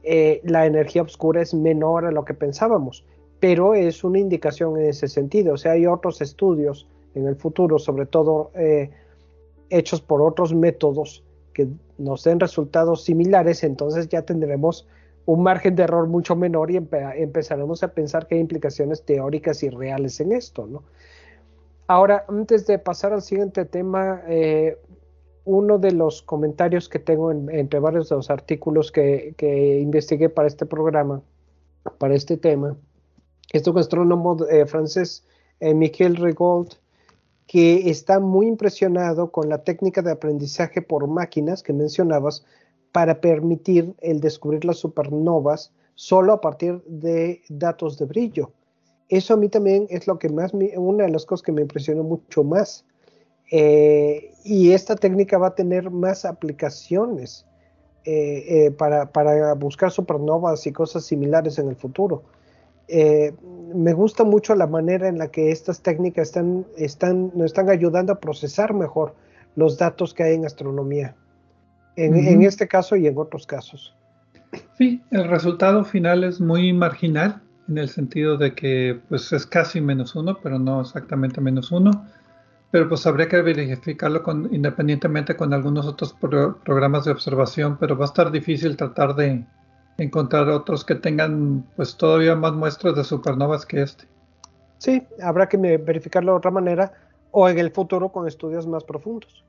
[0.02, 3.04] eh, la energía oscura es menor a lo que pensábamos,
[3.40, 5.54] pero es una indicación en ese sentido.
[5.54, 8.90] O sea, hay otros estudios en el futuro, sobre todo eh,
[9.70, 14.86] hechos por otros métodos que nos den resultados similares, entonces ya tendremos
[15.24, 19.70] un margen de error mucho menor y empezaremos a pensar que hay implicaciones teóricas y
[19.70, 20.82] reales en esto, ¿no?
[21.86, 24.78] Ahora, antes de pasar al siguiente tema, eh,
[25.44, 29.34] uno de los comentarios que tengo entre varios de los artículos que,
[29.80, 31.22] investigué para este programa,
[31.98, 32.76] para este tema,
[33.52, 35.26] es un astrónomo eh, francés,
[35.60, 36.68] eh, Michel Rigaud,
[37.46, 42.46] que está muy impresionado con la técnica de aprendizaje por máquinas que mencionabas
[42.92, 48.52] para permitir el descubrir las supernovas solo a partir de datos de brillo.
[49.08, 52.02] Eso a mí también es lo que más, una de las cosas que me impresionó
[52.02, 52.84] mucho más.
[53.50, 57.44] Eh, y esta técnica va a tener más aplicaciones
[58.04, 62.22] eh, eh, para, para, buscar supernovas y cosas similares en el futuro.
[62.88, 68.14] me gusta mucho la manera en la que estas técnicas están, están, nos están ayudando
[68.14, 69.14] a procesar mejor
[69.54, 71.14] los datos que hay en astronomía,
[71.96, 73.94] en, en este caso y en otros casos.
[74.76, 79.80] Sí, el resultado final es muy marginal en el sentido de que pues es casi
[79.80, 82.06] menos uno, pero no exactamente menos uno.
[82.70, 88.06] Pero pues habría que verificarlo con, independientemente con algunos otros programas de observación, pero va
[88.06, 89.44] a estar difícil tratar de
[89.98, 94.06] encontrar otros que tengan pues todavía más muestras de supernovas que este.
[94.78, 96.92] Sí, habrá que verificarlo de otra manera
[97.30, 99.44] o en el futuro con estudios más profundos.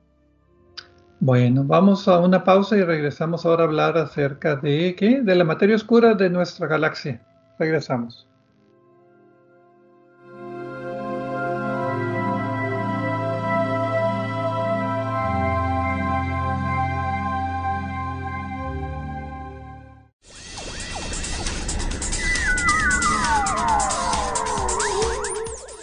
[1.20, 5.22] Bueno, vamos a una pausa y regresamos ahora a hablar acerca de qué?
[5.22, 7.22] De la materia oscura de nuestra galaxia.
[7.58, 8.28] Regresamos.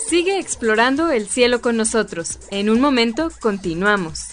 [0.07, 2.38] Sigue explorando el cielo con nosotros.
[2.51, 4.30] En un momento continuamos.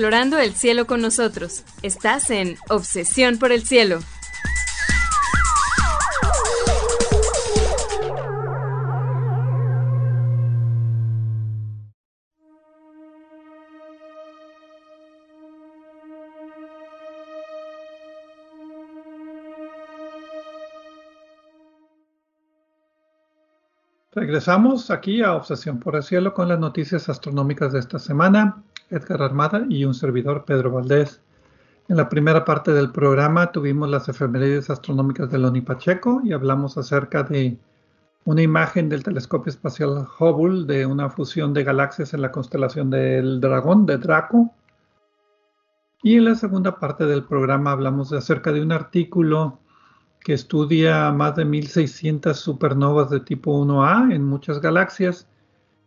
[0.00, 1.62] Explorando el cielo con nosotros.
[1.82, 4.00] Estás en Obsesión por el Cielo.
[24.12, 28.60] Regresamos aquí a Obsesión por el Cielo con las noticias astronómicas de esta semana.
[28.90, 31.22] Edgar Armada y un servidor, Pedro Valdés.
[31.86, 36.76] En la primera parte del programa tuvimos las efemérides astronómicas de Loni Pacheco y hablamos
[36.76, 37.56] acerca de
[38.24, 43.40] una imagen del telescopio espacial Hubble de una fusión de galaxias en la constelación del
[43.40, 44.52] Dragón, de Draco.
[46.02, 49.59] Y en la segunda parte del programa hablamos acerca de un artículo
[50.20, 55.26] que estudia más de 1600 supernovas de tipo 1A en muchas galaxias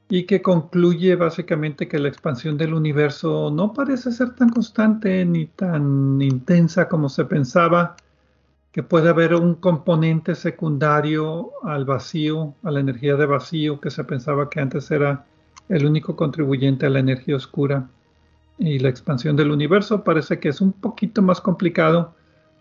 [0.10, 5.46] y que concluye básicamente que la expansión del universo no parece ser tan constante ni
[5.48, 7.96] tan intensa como se pensaba,
[8.72, 14.04] que puede haber un componente secundario al vacío, a la energía de vacío, que se
[14.04, 15.26] pensaba que antes era
[15.70, 17.88] el único contribuyente a la energía oscura.
[18.58, 22.16] Y la expansión del universo parece que es un poquito más complicado,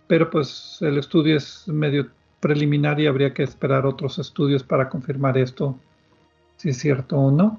[0.06, 2.08] pero pues el estudio es medio
[2.40, 5.76] preliminar y habría que esperar otros estudios para confirmar esto
[6.56, 7.58] si es cierto o no.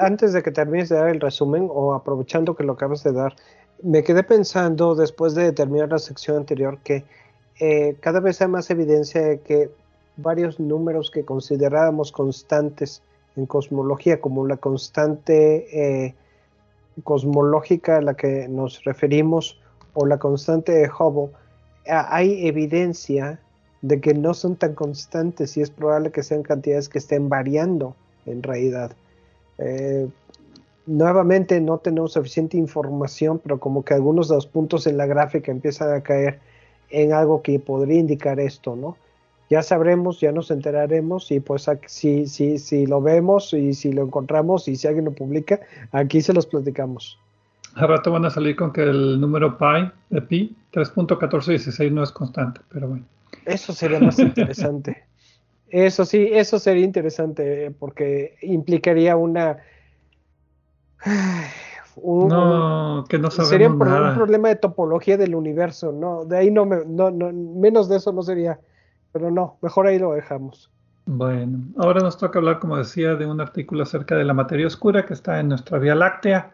[0.00, 3.34] Antes de que termines de dar el resumen o aprovechando que lo acabas de dar,
[3.82, 7.04] me quedé pensando después de terminar la sección anterior que
[7.60, 9.70] eh, cada vez hay más evidencia de que
[10.16, 13.02] varios números que considerábamos constantes
[13.36, 16.14] en cosmología, como la constante eh,
[17.04, 19.60] cosmológica a la que nos referimos
[19.96, 21.32] o la constante de Hubble,
[21.88, 23.40] hay evidencia
[23.80, 27.96] de que no son tan constantes y es probable que sean cantidades que estén variando
[28.26, 28.92] en realidad.
[29.58, 30.06] Eh,
[30.86, 35.50] nuevamente no tenemos suficiente información, pero como que algunos de los puntos en la gráfica
[35.50, 36.40] empiezan a caer
[36.90, 38.96] en algo que podría indicar esto, ¿no?
[39.48, 44.02] Ya sabremos, ya nos enteraremos y pues si, si, si lo vemos y si lo
[44.02, 45.60] encontramos y si alguien lo publica,
[45.92, 47.18] aquí se los platicamos.
[47.76, 52.10] A rato van a salir con que el número pi de pi 3.1416 no es
[52.10, 53.04] constante, pero bueno.
[53.44, 55.04] Eso sería más interesante.
[55.68, 59.58] Eso sí, eso sería interesante porque implicaría una...
[62.02, 66.24] no, que no sabemos Sería un, problema de topología del universo, ¿no?
[66.24, 68.58] De ahí no, me, no, no, menos de eso no sería,
[69.12, 70.70] pero no, mejor ahí lo dejamos.
[71.04, 75.04] Bueno, ahora nos toca hablar, como decía, de un artículo acerca de la materia oscura
[75.04, 76.52] que está en nuestra Vía Láctea.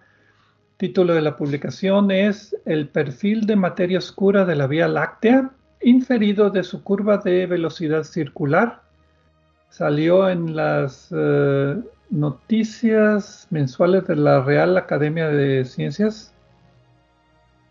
[0.82, 6.50] Título de la publicación es El perfil de materia oscura de la Vía Láctea, inferido
[6.50, 8.82] de su curva de velocidad circular.
[9.70, 11.76] Salió en las eh,
[12.10, 16.34] noticias mensuales de la Real Academia de Ciencias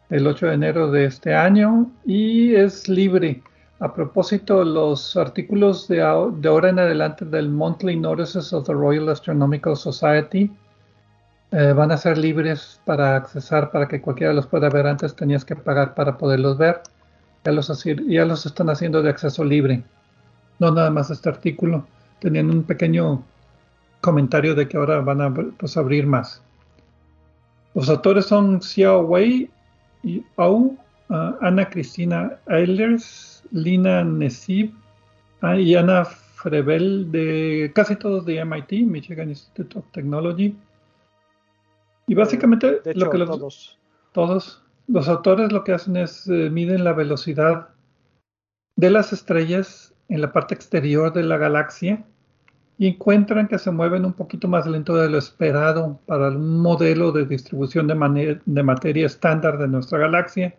[0.10, 3.44] el 8 de enero de este año y es libre.
[3.82, 9.76] A propósito, los artículos de, ahora en adelante del Monthly Notices of the Royal Astronomical
[9.76, 10.50] Society
[11.52, 14.88] eh, van a ser libres para accesar, para que cualquiera los pueda ver.
[14.88, 16.82] Antes tenías que pagar para poderlos ver.
[17.44, 19.84] Ya los, ya los están haciendo de acceso libre.
[20.60, 21.86] No nada más este artículo.
[22.20, 23.24] Tenían un pequeño
[24.00, 26.42] comentario de que ahora van a pues, abrir más.
[27.74, 29.50] Los autores son Xiao Wei
[30.04, 30.78] y Au,
[31.10, 34.72] uh, Ana Cristina Eilers, Lina Nesib
[35.44, 40.56] uh, y Ana Frevel de casi todos de MIT, Michigan Institute of Technology.
[42.08, 43.80] Y básicamente lo que los, todos.
[44.12, 47.70] todos los autores lo que hacen es eh, miden la velocidad
[48.76, 52.04] de las estrellas en la parte exterior de la galaxia
[52.78, 57.12] y encuentran que se mueven un poquito más lento de lo esperado para un modelo
[57.12, 60.56] de distribución de, de materia estándar de nuestra galaxia,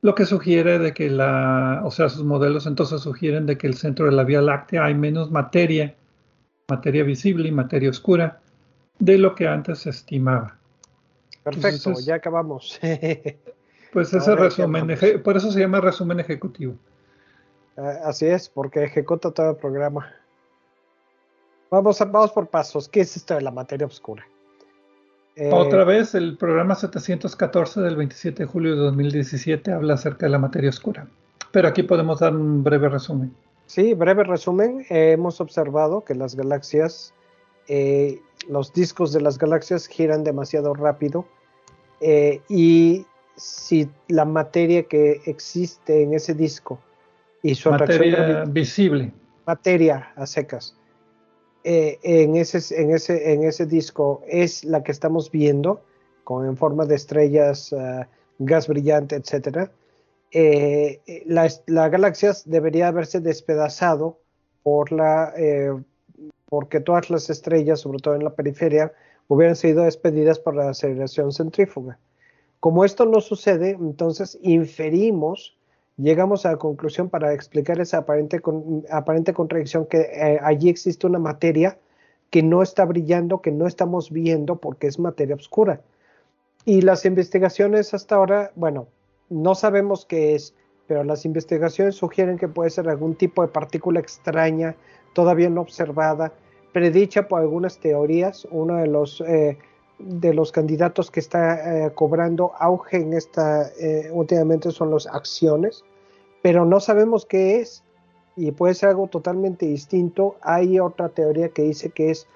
[0.00, 3.74] lo que sugiere de que la, o sea, sus modelos entonces sugieren de que el
[3.74, 5.96] centro de la Vía Láctea hay menos materia,
[6.68, 8.40] materia visible y materia oscura,
[8.98, 10.56] de lo que antes se estimaba.
[11.42, 12.80] Perfecto, ya acabamos.
[13.92, 16.74] pues ese resumen, por eso se llama resumen ejecutivo.
[17.76, 20.10] Ah, así es, porque ejecuta todo el programa.
[21.70, 22.88] Vamos, vamos por pasos.
[22.88, 24.24] ¿Qué es esto de la materia oscura?
[25.36, 30.30] Eh, Otra vez, el programa 714 del 27 de julio de 2017 habla acerca de
[30.30, 31.08] la materia oscura.
[31.50, 33.34] Pero aquí podemos dar un breve resumen.
[33.66, 34.86] Sí, breve resumen.
[34.88, 37.12] hemos observado que las galaxias,
[37.66, 41.26] eh, los discos de las galaxias giran demasiado rápido
[42.00, 46.78] eh, y si la materia que existe en ese disco
[47.42, 49.12] y su materia visible,
[49.46, 50.76] materia a secas,
[51.64, 55.82] eh, en, ese, en, ese, en ese disco es la que estamos viendo,
[56.22, 58.06] con, en forma de estrellas, ah,
[58.38, 59.70] gas brillante, etc.
[60.30, 64.18] Eh, la, la, galaxia debería haberse despedazado
[64.62, 65.72] por la, eh,
[66.54, 68.92] porque todas las estrellas, sobre todo en la periferia,
[69.26, 71.98] hubieran sido despedidas por la aceleración centrífuga.
[72.60, 75.58] Como esto no sucede, entonces inferimos
[75.96, 78.40] llegamos a la conclusión para explicar esa aparente,
[78.88, 81.76] aparente contradicción que eh, allí existe una materia
[82.30, 85.80] que no está brillando, que no estamos viendo porque es materia oscura.
[86.64, 88.86] Y las investigaciones hasta ahora, bueno,
[89.28, 90.54] no sabemos qué es,
[90.86, 94.76] pero las investigaciones sugieren que puede ser algún tipo de partícula extraña,
[95.14, 96.32] todavía no observada,
[96.74, 98.46] predicha por algunas teorías.
[98.50, 99.56] Uno de los, eh,
[99.98, 103.70] de los candidatos que está eh, cobrando auge en esta
[104.12, 105.82] últimamente son las acciones
[106.44, 107.82] pero no sabemos qué es
[108.36, 110.36] y puede ser algo totalmente distinto.
[110.42, 112.26] Hay otra teoría que dice que es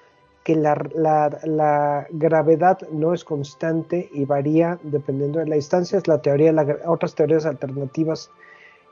[0.43, 5.99] que la, gravedad no es constante y varía dependiendo de la distancia.
[5.99, 6.55] Es la teoría,
[6.87, 8.31] otras teorías alternativas.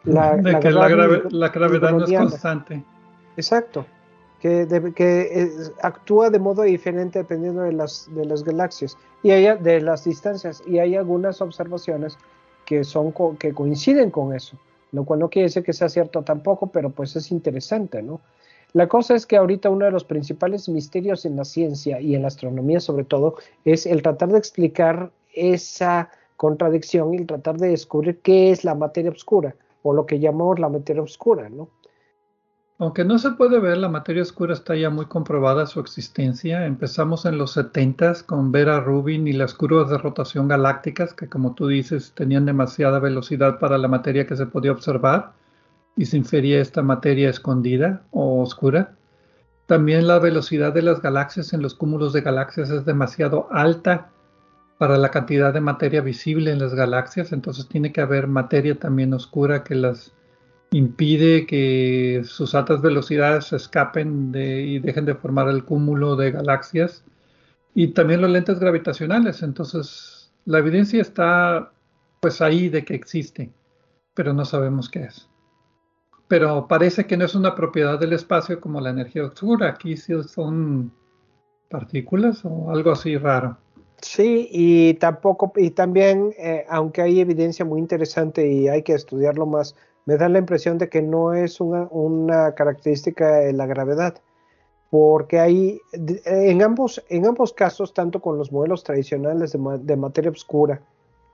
[0.03, 2.83] La, de que la, gravedad no es constante.
[3.37, 3.87] Exacto.
[4.39, 5.49] Que, que
[5.81, 10.61] actúa de modo diferente dependiendo de las, de las galaxias y de las distancias.
[10.67, 12.17] Y hay algunas observaciones
[12.65, 14.57] que, son, que coinciden con eso
[14.91, 18.21] lo cual no quiere decir que sea cierto tampoco, pero pues es interesante, ¿no?
[18.73, 22.21] La cosa es que ahorita uno de los principales misterios en la ciencia y en
[22.21, 27.69] la astronomía sobre todo es el tratar de explicar esa contradicción y el tratar de
[27.69, 31.69] descubrir qué es la materia oscura o lo que llamamos la materia oscura, ¿no?
[32.79, 36.67] Aunque no se puede ver, la materia oscura está ya muy comprobada su existencia.
[36.67, 41.55] Empezamos en los 70 con Vera Rubin y las curvas de rotación galácticas, que como
[41.55, 45.31] tú dices, tenían demasiada velocidad para la materia que se podía observar
[45.95, 48.95] y se infería esta materia escondida o oscura.
[49.65, 54.11] También la velocidad de las galaxias en los cúmulos de galaxias es demasiado alta
[54.77, 59.15] para la cantidad de materia visible en las galaxias, entonces tiene que haber materia también
[59.15, 60.13] oscura que las
[60.71, 67.05] impide que sus altas velocidades escapen de, y dejen de formar el cúmulo de galaxias
[67.73, 69.43] y también los lentes gravitacionales.
[69.43, 71.73] Entonces, la evidencia está
[72.21, 73.53] pues ahí de que existe,
[74.13, 75.29] pero no sabemos qué es.
[76.27, 79.69] pero parece que no es una propiedad del espacio como la energía oscura.
[79.69, 80.93] Aquí sí son
[81.69, 83.57] partículas o algo así raro.
[84.01, 89.47] Sí, y tampoco, y también, eh, aunque hay evidencia muy interesante y hay que estudiarlo
[89.47, 89.75] más,
[90.07, 94.15] me da la impresión de que no es una, característica de la gravedad,
[94.89, 100.81] porque hay, en ambos, en ambos casos, tanto con los modelos tradicionales de, materia oscura,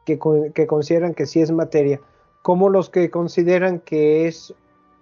[0.06, 2.02] que, consideran que sí es materia,
[2.42, 4.54] como los que consideran que es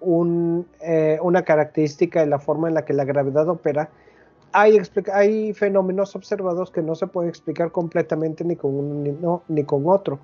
[0.01, 3.89] eh, una característica de la forma en la que la gravedad opera,
[4.51, 10.19] hay, fenómenos observados que no se pueden explicar completamente ni con uno ni, con otro,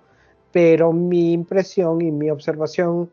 [0.52, 3.10] pero mi impresión y mi observación,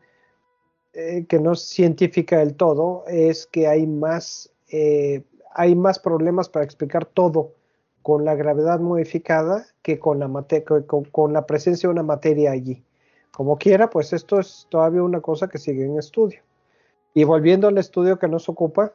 [0.94, 5.22] eh, que no es científica del todo, es que hay más, eh,
[5.54, 7.52] hay más problemas para explicar todo
[8.02, 10.30] con la gravedad modificada que con la,
[11.10, 12.84] con la presencia de una materia allí.
[13.32, 16.40] Como quiera, pues esto es todavía una cosa que sigue en estudio.
[17.14, 18.92] Y volviendo al estudio que nos ocupa,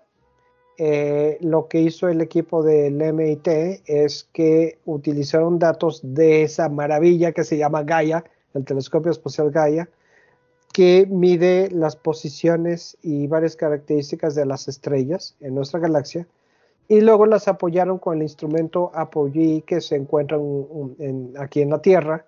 [0.77, 3.47] eh, lo que hizo el equipo del MIT
[3.85, 8.23] es que utilizaron datos de esa maravilla que se llama Gaia,
[8.53, 9.89] el telescopio espacial Gaia,
[10.79, 16.25] que mide las posiciones y varias características de las estrellas en nuestra galaxia,
[16.87, 20.37] y luego las apoyaron con el instrumento Apogee que se encuentra
[21.37, 22.25] aquí en la Tierra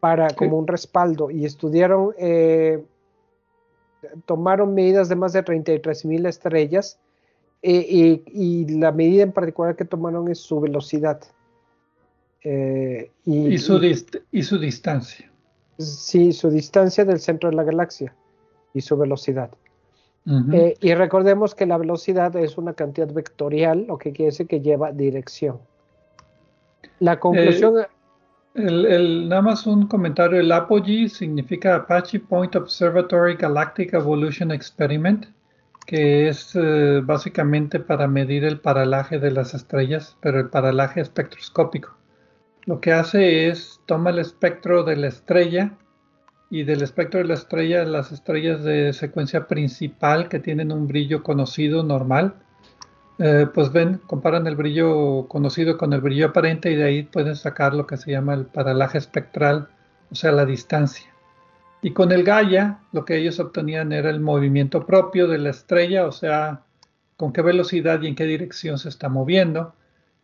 [0.00, 2.82] para como un respaldo y estudiaron, eh,
[4.26, 6.98] tomaron medidas de más de 33 mil estrellas
[7.62, 11.20] eh, y, la medida en particular que tomaron es su velocidad.
[12.42, 13.80] Eh, y, su
[14.32, 15.30] y, su distancia.
[15.78, 18.14] Sí, su distancia del centro de la galaxia
[18.72, 19.50] y su velocidad.
[20.52, 24.60] Eh, y recordemos que la velocidad es una cantidad vectorial, lo que quiere decir que
[24.60, 25.58] lleva dirección.
[27.00, 27.86] La conclusión...
[28.54, 35.26] El, nada más un comentario, el Apogee significa Apache Point Observatory Galactic Evolution Experiment
[35.86, 41.96] que es eh, básicamente para medir el paralaje de las estrellas, pero el paralaje espectroscópico.
[42.66, 45.72] Lo que hace es toma el espectro de la estrella
[46.50, 51.22] y del espectro de la estrella las estrellas de secuencia principal que tienen un brillo
[51.22, 52.34] conocido normal,
[53.18, 57.36] eh, pues ven, comparan el brillo conocido con el brillo aparente y de ahí pueden
[57.36, 59.68] sacar lo que se llama el paralaje espectral,
[60.10, 61.14] o sea, la distancia.
[61.82, 66.06] Y con el Gaia, lo que ellos obtenían era el movimiento propio de la estrella,
[66.06, 66.62] o sea,
[67.16, 69.74] con qué velocidad y en qué dirección se está moviendo.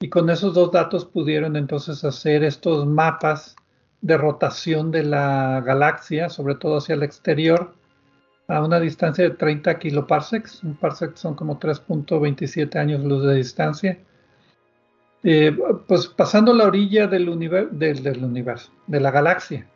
[0.02, 3.54] Y con esos dos datos pudieron entonces hacer estos mapas
[4.00, 7.74] de rotación de la galaxia, sobre todo hacia el exterior,
[8.48, 10.64] a una distancia de 30 kiloparsecs.
[10.64, 13.98] Un parsec son como 3.27 años luz de distancia.
[15.22, 15.54] Eh,
[15.86, 17.26] pues pasando la orilla del,
[17.72, 19.68] del universo, de la galaxia.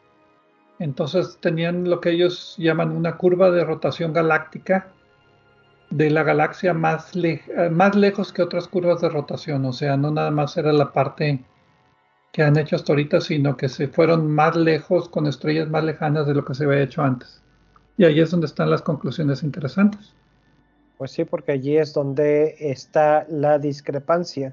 [0.78, 4.93] Entonces tenían lo que ellos llaman una curva de rotación galáctica
[5.90, 7.12] de la galaxia más,
[7.70, 9.64] más lejos que otras curvas de rotación.
[9.64, 11.40] O sea, no nada más era la parte
[12.32, 16.26] que han hecho hasta ahorita, sino que se fueron más lejos con estrellas más lejanas
[16.26, 17.40] de lo que se había hecho antes.
[17.96, 20.12] Y ahí es donde están las conclusiones interesantes.
[20.98, 24.52] Pues sí, porque allí es donde está la discrepancia.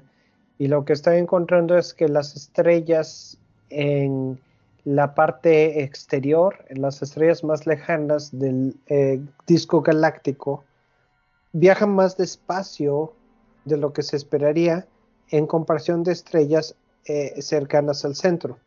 [0.58, 3.36] Y lo que están encontrando es que las estrellas
[3.70, 4.38] en
[4.84, 10.64] la parte exterior, en las estrellas más lejanas del eh, disco galáctico,
[11.52, 13.12] viajan más despacio
[13.64, 14.86] de lo que se esperaría
[15.28, 16.74] en comparación de estrellas
[17.04, 18.58] eh, cercanas al centro.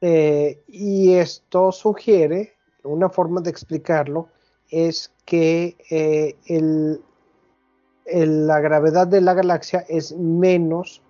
[0.00, 4.28] Eh, y esto sugiere, una forma de explicarlo,
[4.70, 5.76] es que
[8.06, 11.02] la gravedad de la galaxia es menos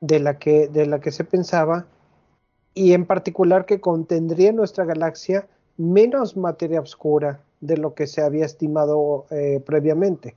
[0.00, 1.86] de la que, de la que se pensaba
[2.74, 5.46] y en particular que contendría nuestra galaxia
[5.76, 10.36] menos materia oscura de lo que se había estimado eh, previamente.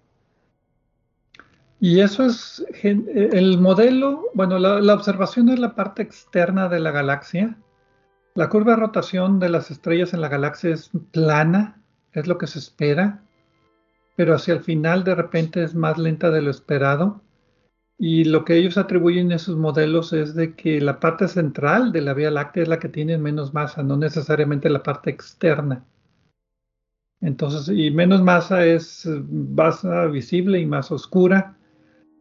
[1.79, 7.57] Y eso es el modelo, bueno, la, observación es la parte externa de la galaxia.
[8.33, 11.81] La curva de rotación de las estrellas en la galaxia es plana,
[12.13, 13.21] es lo que se espera,
[14.15, 17.21] pero hacia el final de repente es más lenta de lo esperado.
[17.97, 22.01] Y lo que ellos atribuyen a sus modelos es de que la parte central de
[22.01, 25.85] la Vía Láctea es la que tiene menos masa, no necesariamente la parte externa.
[27.21, 31.57] Entonces, y menos masa es masa visible y más oscura.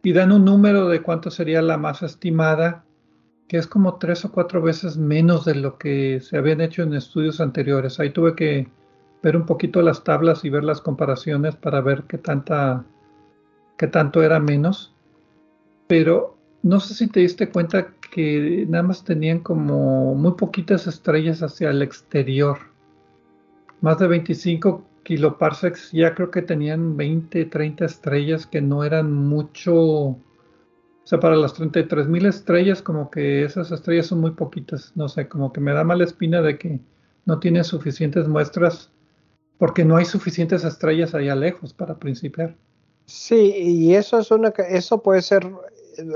[0.03, 2.85] Y dan un número de cuánto sería la masa estimada,
[3.49, 6.95] que es como tres o cuatro veces menos de lo que se habían hecho en
[6.95, 8.01] estudios anteriores.
[8.01, 8.69] Ahí tuve que
[9.23, 12.85] ver un poquito las tablas y ver las comparaciones para ver qué tanta,
[13.79, 14.95] qué tanto era menos
[15.87, 21.43] pero no sé si te diste cuenta que nada más tenían como muy poquitas estrellas
[21.43, 22.59] hacia el exterior.
[23.85, 29.75] Más de 25 kiloparsecs ya creo que tenían 20, 30 estrellas que no eran mucho.
[29.77, 30.19] O
[31.05, 34.93] sea, para las 33 mil estrellas, como que esas estrellas son muy poquitas.
[34.95, 36.81] No sé, como que me da mala espina de que
[37.27, 38.91] no tiene suficientes muestras
[39.59, 42.57] porque no hay suficientes estrellas allá lejos para principiar.
[43.05, 45.47] Sí, y eso es una, eso puede ser,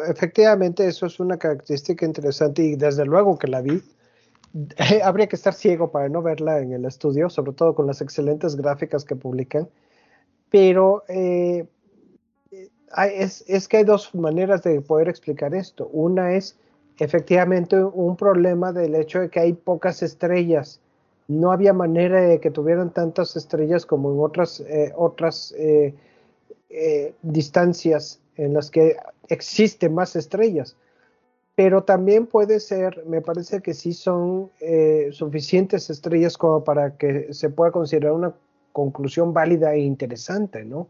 [0.08, 3.82] efectivamente, eso es una característica interesante y desde luego que la vi.
[5.04, 8.56] Habría que estar ciego para no verla en el estudio, sobre todo con las excelentes
[8.56, 9.68] gráficas que publican.
[10.50, 11.66] Pero eh,
[12.96, 15.88] es, que hay dos maneras de poder explicar esto.
[15.92, 16.56] Una es
[16.98, 20.80] efectivamente un problema del hecho de que hay pocas estrellas.
[21.28, 25.94] No había manera de que tuvieran tantas estrellas como en otras, eh, otras eh,
[26.70, 28.96] eh, distancias en las que
[29.28, 30.76] existen más estrellas.
[31.58, 37.34] Pero también puede ser, me parece que sí son eh, suficientes estrellas como para que
[37.34, 38.32] se pueda considerar una
[38.70, 40.86] conclusión válida e interesante, ¿no?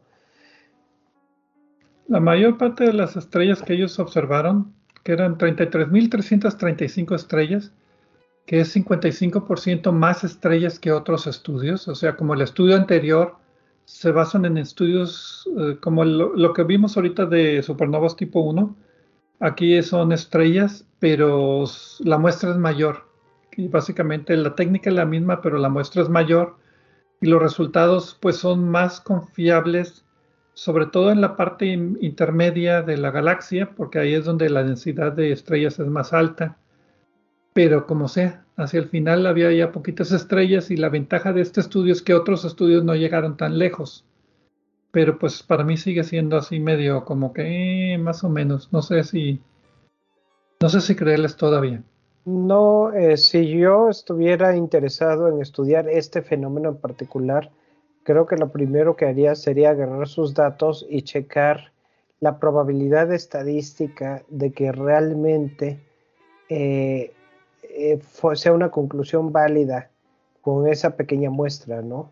[2.07, 7.73] La mayor parte de las estrellas que ellos observaron, que eran 33.335 estrellas,
[8.45, 13.37] que es 55% más estrellas que otros estudios, o sea, como el estudio anterior
[13.87, 18.77] se basan en estudios eh, como lo, que vimos ahorita de supernovas tipo 1.
[19.41, 21.65] Aquí son estrellas, pero
[22.01, 23.09] la muestra es mayor.
[23.57, 26.57] Y básicamente la técnica es la misma, pero la muestra es mayor.
[27.21, 30.05] Y los resultados pues son más confiables,
[30.55, 35.13] sobre todo en la parte intermedia de la galaxia, porque ahí es donde la densidad
[35.13, 36.59] de estrellas es más alta.
[37.53, 41.61] Pero como sea, hacia el final había ya poquitas estrellas y la ventaja de este
[41.61, 44.05] estudio es que otros estudios no llegaron tan lejos.
[44.91, 48.73] Pero pues para mí sigue siendo así medio como que eh, más o menos.
[48.73, 49.41] No sé si
[50.61, 51.83] no sé si creerles todavía.
[52.25, 57.51] No, eh, si yo estuviera interesado en estudiar este fenómeno en particular,
[58.03, 61.73] creo que lo primero que haría sería agarrar sus datos y checar
[62.21, 65.79] la probabilidad estadística de que realmente
[66.49, 67.13] eh,
[68.35, 69.91] sea una conclusión válida
[70.43, 72.11] con esa pequeña muestra, ¿no?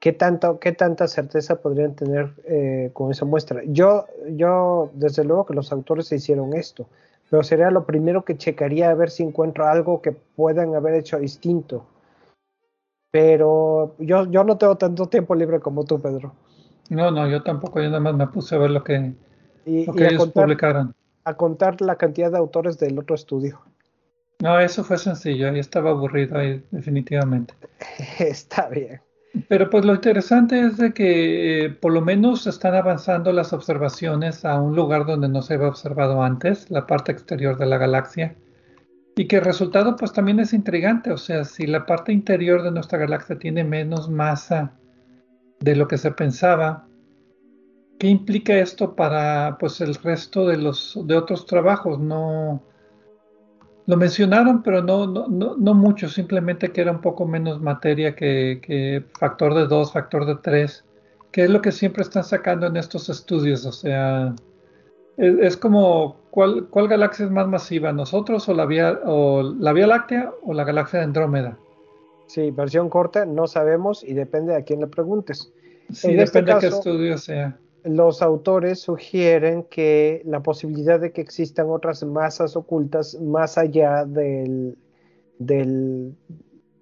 [0.00, 3.62] ¿Qué, tanto, qué tanta certeza podrían tener eh, con esa muestra?
[3.66, 6.88] Yo, yo, desde luego que los autores hicieron esto,
[7.28, 11.18] pero sería lo primero que checaría a ver si encuentro algo que puedan haber hecho
[11.18, 11.84] distinto.
[13.10, 16.32] Pero yo, yo no tengo tanto tiempo libre como tú, Pedro.
[16.88, 19.12] No, no, yo tampoco, yo nada más me puse a ver lo que,
[19.66, 20.94] ellos publicaron.
[21.24, 23.60] A contar la cantidad de autores del otro estudio.
[24.40, 27.52] No, eso fue sencillo, ahí estaba aburrido ahí, definitivamente.
[28.18, 29.02] Está bien.
[29.48, 34.44] Pero pues lo interesante es de que eh, por lo menos están avanzando las observaciones
[34.44, 38.34] a un lugar donde no se había observado antes, la parte exterior de la galaxia.
[39.16, 42.72] Y que el resultado pues también es intrigante, o sea, si la parte interior de
[42.72, 44.72] nuestra galaxia tiene menos masa
[45.60, 46.86] de lo que se pensaba,
[47.98, 52.00] ¿qué implica esto para pues el resto de los de otros trabajos?
[52.00, 52.62] No
[53.90, 59.04] lo mencionaron, pero no, no, no, mucho, simplemente que era un poco menos materia que,
[59.18, 60.84] factor de 2, factor de 3,
[61.32, 63.66] que es lo que siempre están sacando en estos estudios.
[63.66, 64.32] O sea,
[65.16, 67.92] es, como, ¿cuál, ¿cuál, galaxia es más masiva?
[67.92, 71.58] ¿Nosotros o la, vía, o la Vía Láctea o la galaxia de Andrómeda?
[72.26, 75.52] Sí, versión corta, no sabemos y depende a quién le preguntes.
[75.92, 81.20] Sí, este depende de qué estudio sea los autores sugieren que la posibilidad de que
[81.20, 84.76] existan otras masas ocultas más allá del,
[85.38, 86.14] del,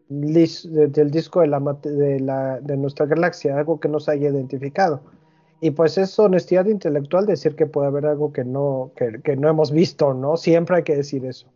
[0.08, 5.02] disco de, la, de, la, de, nuestra galaxia, algo que no se haya identificado.
[5.60, 9.48] Y pues es honestidad intelectual decir que puede haber algo que no, que, que no
[9.48, 10.36] hemos visto, ¿no?
[10.36, 11.48] Siempre hay que decir eso.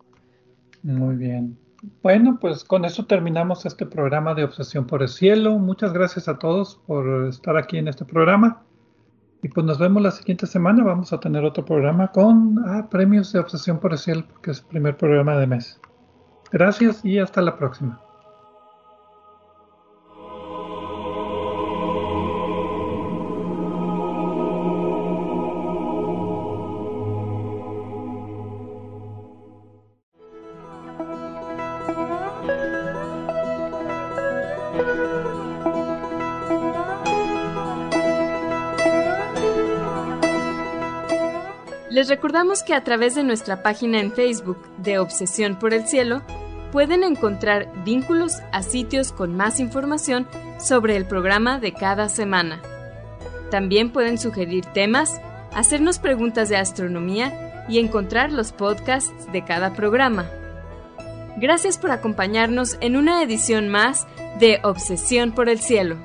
[0.82, 1.57] Muy bien.
[2.03, 5.59] Bueno, pues con eso terminamos este programa de Obsesión por el Cielo.
[5.59, 8.62] Muchas gracias a todos por estar aquí en este programa.
[9.43, 10.84] Y pues nos vemos la siguiente semana.
[10.84, 14.61] Vamos a tener otro programa con ah, premios de Obsesión por el Cielo, porque es
[14.61, 15.80] el primer programa de mes.
[16.53, 18.01] Gracias y hasta la próxima.
[42.23, 46.23] Recordamos que a través de nuestra página en Facebook de Obsesión por el Cielo
[46.70, 50.29] pueden encontrar vínculos a sitios con más información
[50.61, 52.62] sobre el programa de cada semana.
[53.51, 55.20] También pueden sugerir temas,
[55.53, 60.31] hacernos preguntas de astronomía y encontrar los podcasts de cada programa.
[61.39, 64.07] Gracias por acompañarnos en una edición más
[64.39, 65.97] de Obsesión por el Cielo.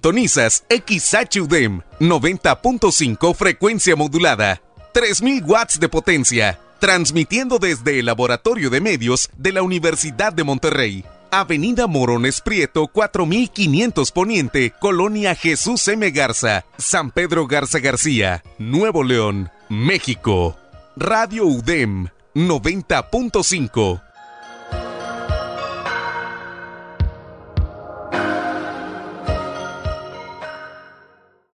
[0.00, 4.62] Sintonizas XHUDEM 90.5 frecuencia modulada,
[4.94, 11.04] 3000 watts de potencia, transmitiendo desde el Laboratorio de Medios de la Universidad de Monterrey.
[11.30, 16.10] Avenida Morones Prieto 4500 Poniente, Colonia Jesús M.
[16.12, 20.56] Garza, San Pedro Garza García, Nuevo León, México.
[20.96, 24.00] Radio UDEM 90.5